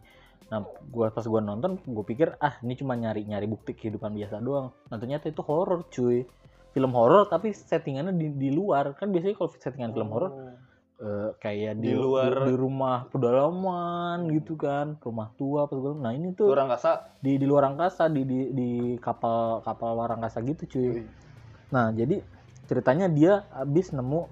[0.52, 0.62] Nah
[0.94, 4.70] gua pas gue nonton, gue pikir ah ini cuma nyari nyari bukti kehidupan biasa doang.
[4.91, 6.28] Nah ternyata itu horor cuy.
[6.76, 10.32] Film horor tapi settingannya di, di luar kan biasanya kalau settingan film horor
[11.00, 12.44] eh, kayak di, Di luar.
[12.44, 15.96] di, di rumah pedalaman gitu kan, rumah tua apa segala.
[16.04, 17.16] Nah ini tuh kasa.
[17.24, 20.84] di di luar angkasa di di, di kapal kapal luar angkasa gitu cuy.
[20.84, 21.04] Yoi.
[21.74, 22.22] Nah, jadi
[22.70, 24.30] ceritanya dia habis nemu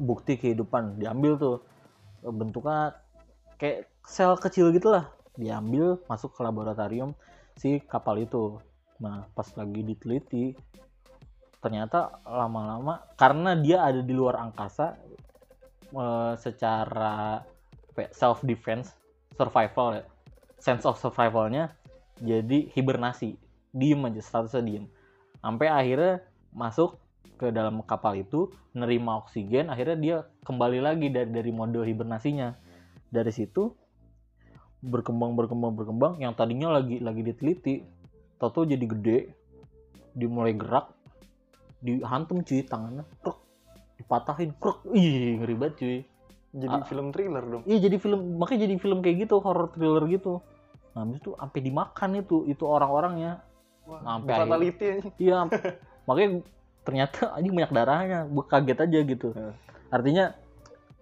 [0.00, 1.56] bukti kehidupan, diambil tuh
[2.24, 2.96] bentuknya
[3.60, 7.14] kayak sel kecil gitulah, diambil masuk ke laboratorium
[7.54, 8.58] si kapal itu.
[9.02, 10.54] Nah, pas lagi diteliti
[11.62, 14.98] ternyata lama-lama karena dia ada di luar angkasa
[15.94, 17.46] eh, secara
[18.10, 18.92] self defense,
[19.38, 20.04] survival ya.
[20.58, 21.74] Sense of survivalnya
[22.22, 23.34] jadi hibernasi,
[23.74, 24.84] diem aja statusnya diem
[25.42, 26.22] sampai akhirnya
[26.54, 27.00] masuk
[27.40, 32.54] ke dalam kapal itu nerima oksigen akhirnya dia kembali lagi dari dari mode hibernasinya
[33.10, 33.74] dari situ
[34.84, 37.82] berkembang berkembang berkembang yang tadinya lagi lagi diteliti
[38.38, 39.18] tahu jadi gede
[40.14, 40.94] dimulai gerak
[41.82, 43.38] dihantam cuy tangannya kruk
[43.98, 45.98] dipatahin kruk ih ngeri banget cuy
[46.52, 46.84] Jadi Ah.
[46.84, 47.62] film thriller dong.
[47.64, 50.44] iya jadi film makanya jadi film kayak gitu horror thriller gitu
[50.92, 53.40] nah habis itu sampai dimakan itu itu orang-orangnya
[53.82, 54.86] Wah, Sampai fatality.
[55.18, 55.50] Iya,
[56.06, 56.46] makanya
[56.86, 58.18] ternyata anjing banyak darahnya.
[58.30, 59.28] Gue kaget aja gitu.
[59.34, 59.58] Hmm.
[59.90, 60.38] Artinya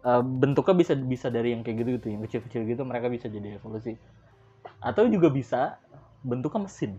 [0.00, 3.60] eh, bentuknya bisa bisa dari yang kayak gitu gitu, yang kecil-kecil gitu mereka bisa jadi
[3.60, 4.00] evolusi.
[4.80, 5.76] Atau juga bisa
[6.24, 6.96] bentuknya mesin.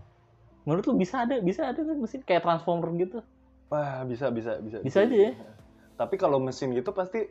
[0.61, 3.25] Menurut lu bisa ada bisa ada kan mesin kayak transformer gitu?
[3.71, 4.83] Wah, bisa bisa bisa.
[4.83, 5.31] Bisa aja ya.
[5.95, 7.23] Tapi kalau mesin gitu pasti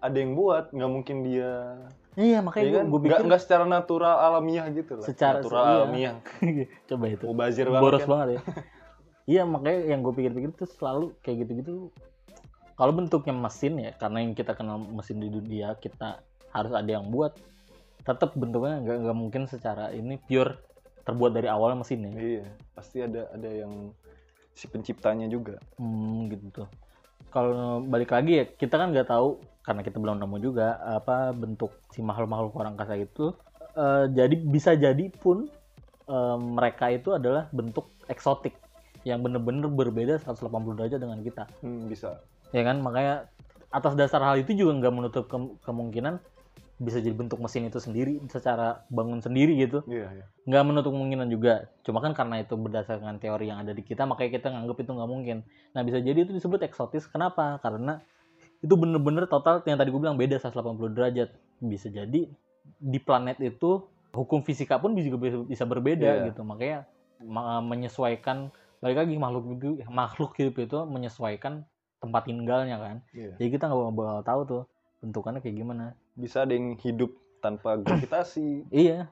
[0.00, 1.80] ada yang buat, nggak mungkin dia.
[2.20, 2.86] Iya, Iya makanya kan?
[2.92, 5.06] gue pikir nggak secara natural alamiah gitu lah.
[5.08, 5.72] Secara- natural iya.
[5.80, 6.14] alamiah.
[6.88, 7.24] coba itu.
[7.24, 7.84] Mubazir banget.
[7.84, 8.10] Boros kan?
[8.12, 8.40] banget ya.
[9.30, 11.94] Iya, makanya yang gue pikir-pikir tuh selalu kayak gitu-gitu.
[12.74, 17.12] Kalau bentuknya mesin ya, karena yang kita kenal mesin di dunia kita harus ada yang
[17.12, 17.36] buat.
[18.02, 20.58] Tetap bentuknya nggak nggak mungkin secara ini pure
[21.04, 22.16] terbuat dari awal mesinnya.
[22.16, 23.92] Iya, pasti ada ada yang
[24.60, 25.56] si penciptanya juga.
[25.80, 26.68] Hmm, gitu.
[27.32, 31.72] Kalau balik lagi ya, kita kan nggak tahu karena kita belum nemu juga apa bentuk
[31.96, 33.32] si makhluk-makhluk luar angkasa itu.
[33.72, 35.48] Eh, jadi bisa jadi pun
[36.04, 38.52] eh, mereka itu adalah bentuk eksotik
[39.08, 41.48] yang bener-bener berbeda 180 derajat dengan kita.
[41.64, 42.20] Hmm, bisa.
[42.52, 43.32] Ya kan, makanya
[43.70, 46.20] atas dasar hal itu juga nggak menutup kem- kemungkinan
[46.80, 49.84] bisa jadi bentuk mesin itu sendiri secara bangun sendiri gitu.
[49.84, 50.24] Iya, iya.
[50.48, 51.68] nggak menutup kemungkinan juga.
[51.84, 55.10] Cuma kan karena itu berdasarkan teori yang ada di kita makanya kita nganggap itu nggak
[55.12, 55.36] mungkin.
[55.76, 57.04] Nah bisa jadi itu disebut eksotis.
[57.04, 57.60] Kenapa?
[57.60, 58.00] Karena
[58.64, 61.28] itu bener-bener total yang tadi gue bilang beda 180 derajat.
[61.60, 62.32] Bisa jadi
[62.80, 63.84] di planet itu
[64.16, 66.26] hukum fisika pun juga bisa, bisa berbeda Iya.
[66.32, 66.40] gitu.
[66.48, 66.88] Makanya
[67.20, 68.48] ma- menyesuaikan
[68.80, 71.68] balik lagi makhluk itu makhluk hidup itu menyesuaikan
[72.00, 72.96] tempat tinggalnya kan.
[73.12, 73.36] Iya.
[73.36, 74.62] jadi kita nggak bakal tahu tuh
[75.04, 78.66] bentukannya kayak gimana Bisa ada yang hidup tanpa gravitasi.
[78.72, 79.10] iya.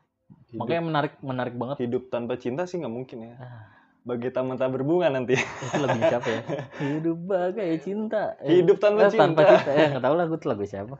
[0.48, 1.76] Hidup, makanya menarik menarik banget.
[1.84, 3.34] Hidup tanpa cinta sih nggak mungkin ya.
[3.36, 3.64] Ah,
[4.04, 5.36] bagi taman tak berbunga nanti.
[5.36, 6.40] itu lagu siapa ya?
[6.84, 8.36] Hidup bagai cinta.
[8.40, 9.52] Eh, Hidup tanpa eh, tanpa cinta.
[9.56, 9.70] cinta.
[9.72, 10.96] Eh nggak tahu lah gue tuh lagu siapa.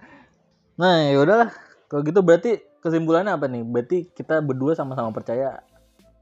[0.81, 1.51] Nah ya udahlah.
[1.89, 3.65] Kalau gitu berarti kesimpulannya apa nih?
[3.65, 5.65] Berarti kita berdua sama-sama percaya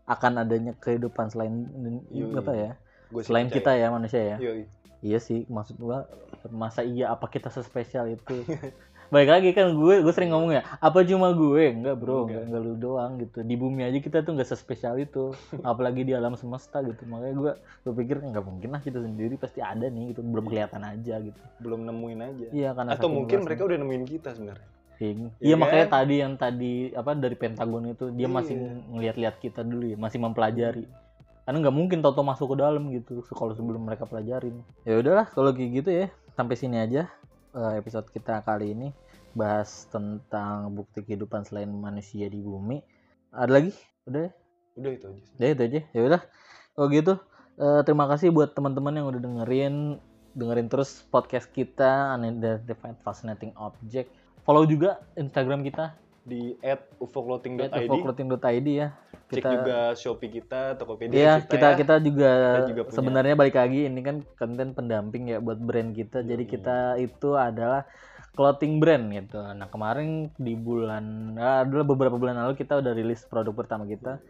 [0.07, 1.67] akan adanya kehidupan selain
[2.15, 2.31] Yoi.
[2.39, 2.71] apa ya?
[3.11, 4.37] Gua selain kita ya manusia ya?
[4.39, 4.67] Yoi.
[5.05, 6.09] iya sih maksud gua
[6.51, 8.43] masa iya apa kita sespesial itu
[9.09, 12.43] baik lagi kan gue gue sering ngomong ya apa cuma gue enggak bro enggak, Enggak.
[12.45, 15.31] enggak lu doang gitu di bumi aja kita tuh nggak sespesial itu
[15.63, 17.53] apalagi di alam semesta gitu makanya gue
[17.83, 21.41] gue pikir nggak mungkin lah kita sendiri pasti ada nih gitu belum kelihatan aja gitu
[21.57, 22.47] Belum nemuin aja.
[22.51, 23.47] iya karena Atau mungkin luasnya.
[23.47, 24.69] mereka udah nemuin kita sebenarnya.
[24.97, 25.95] Iya, Iya iya makanya kan?
[25.95, 28.71] tadi yang tadi apa dari Pentagon itu dia masih Iya.
[28.89, 30.85] ngeliat-liat kita dulu ya, masih mempelajari.
[31.43, 34.57] Karena nggak mungkin toto masuk ke dalam gitu kalau sebelum mereka pelajarin.
[34.83, 36.07] Ya udahlah kalau kayak gitu ya.
[36.33, 37.09] Sampai sini aja
[37.77, 38.89] episode kita kali ini
[39.37, 42.81] bahas tentang bukti kehidupan selain manusia di bumi.
[43.33, 43.73] Ada lagi?
[44.09, 44.31] Udah ya?
[44.77, 45.23] Udah itu aja.
[45.37, 45.81] Udah itu aja.
[45.93, 46.21] Ya udah.
[46.77, 47.15] Kalau gitu
[47.61, 50.01] eh, terima kasih buat teman-teman yang udah dengerin
[50.37, 54.13] dengerin terus podcast kita Unidentified Fascinating Object.
[54.45, 55.97] Follow juga Instagram kita
[56.27, 56.59] Di
[56.99, 58.89] @ufoclothing.id ufoclothing.id ya.
[59.27, 61.77] cek Kita juga Shopee kita, Tokopedia Iya, kita, kita ya.
[61.79, 62.97] kita juga, Kita juga punya.
[62.99, 66.23] sebenarnya balik lagi ini kan konten pendamping ya buat brand kita.
[66.23, 66.51] Jadi Yoi.
[66.51, 67.87] kita itu adalah
[68.37, 69.39] clothing brand gitu.
[69.41, 74.21] Nah, kemarin di bulan ah, adalah beberapa bulan lalu kita udah rilis produk pertama kita.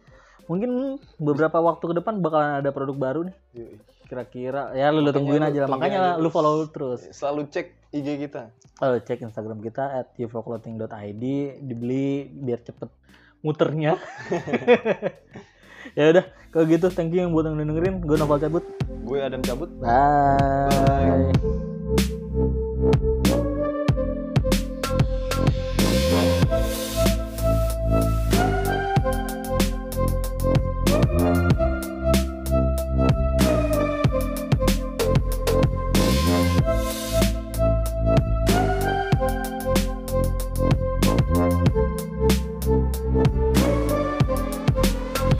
[0.47, 3.37] Mungkin beberapa waktu ke depan bakalan ada produk baru nih.
[4.07, 5.71] Kira-kira ya lu, tungguin lu aja lah.
[5.71, 7.03] Makanya aja lu follow terus.
[7.11, 8.55] Selalu cek IG kita.
[8.79, 11.25] Oh, cek Instagram kita at ufoclothing.id
[11.67, 12.91] dibeli biar cepet
[13.43, 13.99] muternya.
[15.99, 16.25] ya udah,
[16.55, 17.95] kalau gitu thank you yang buat yang udah dengerin.
[18.07, 18.65] Gue Novel cabut.
[19.03, 19.71] Gue Adam cabut.
[19.83, 21.76] Bye.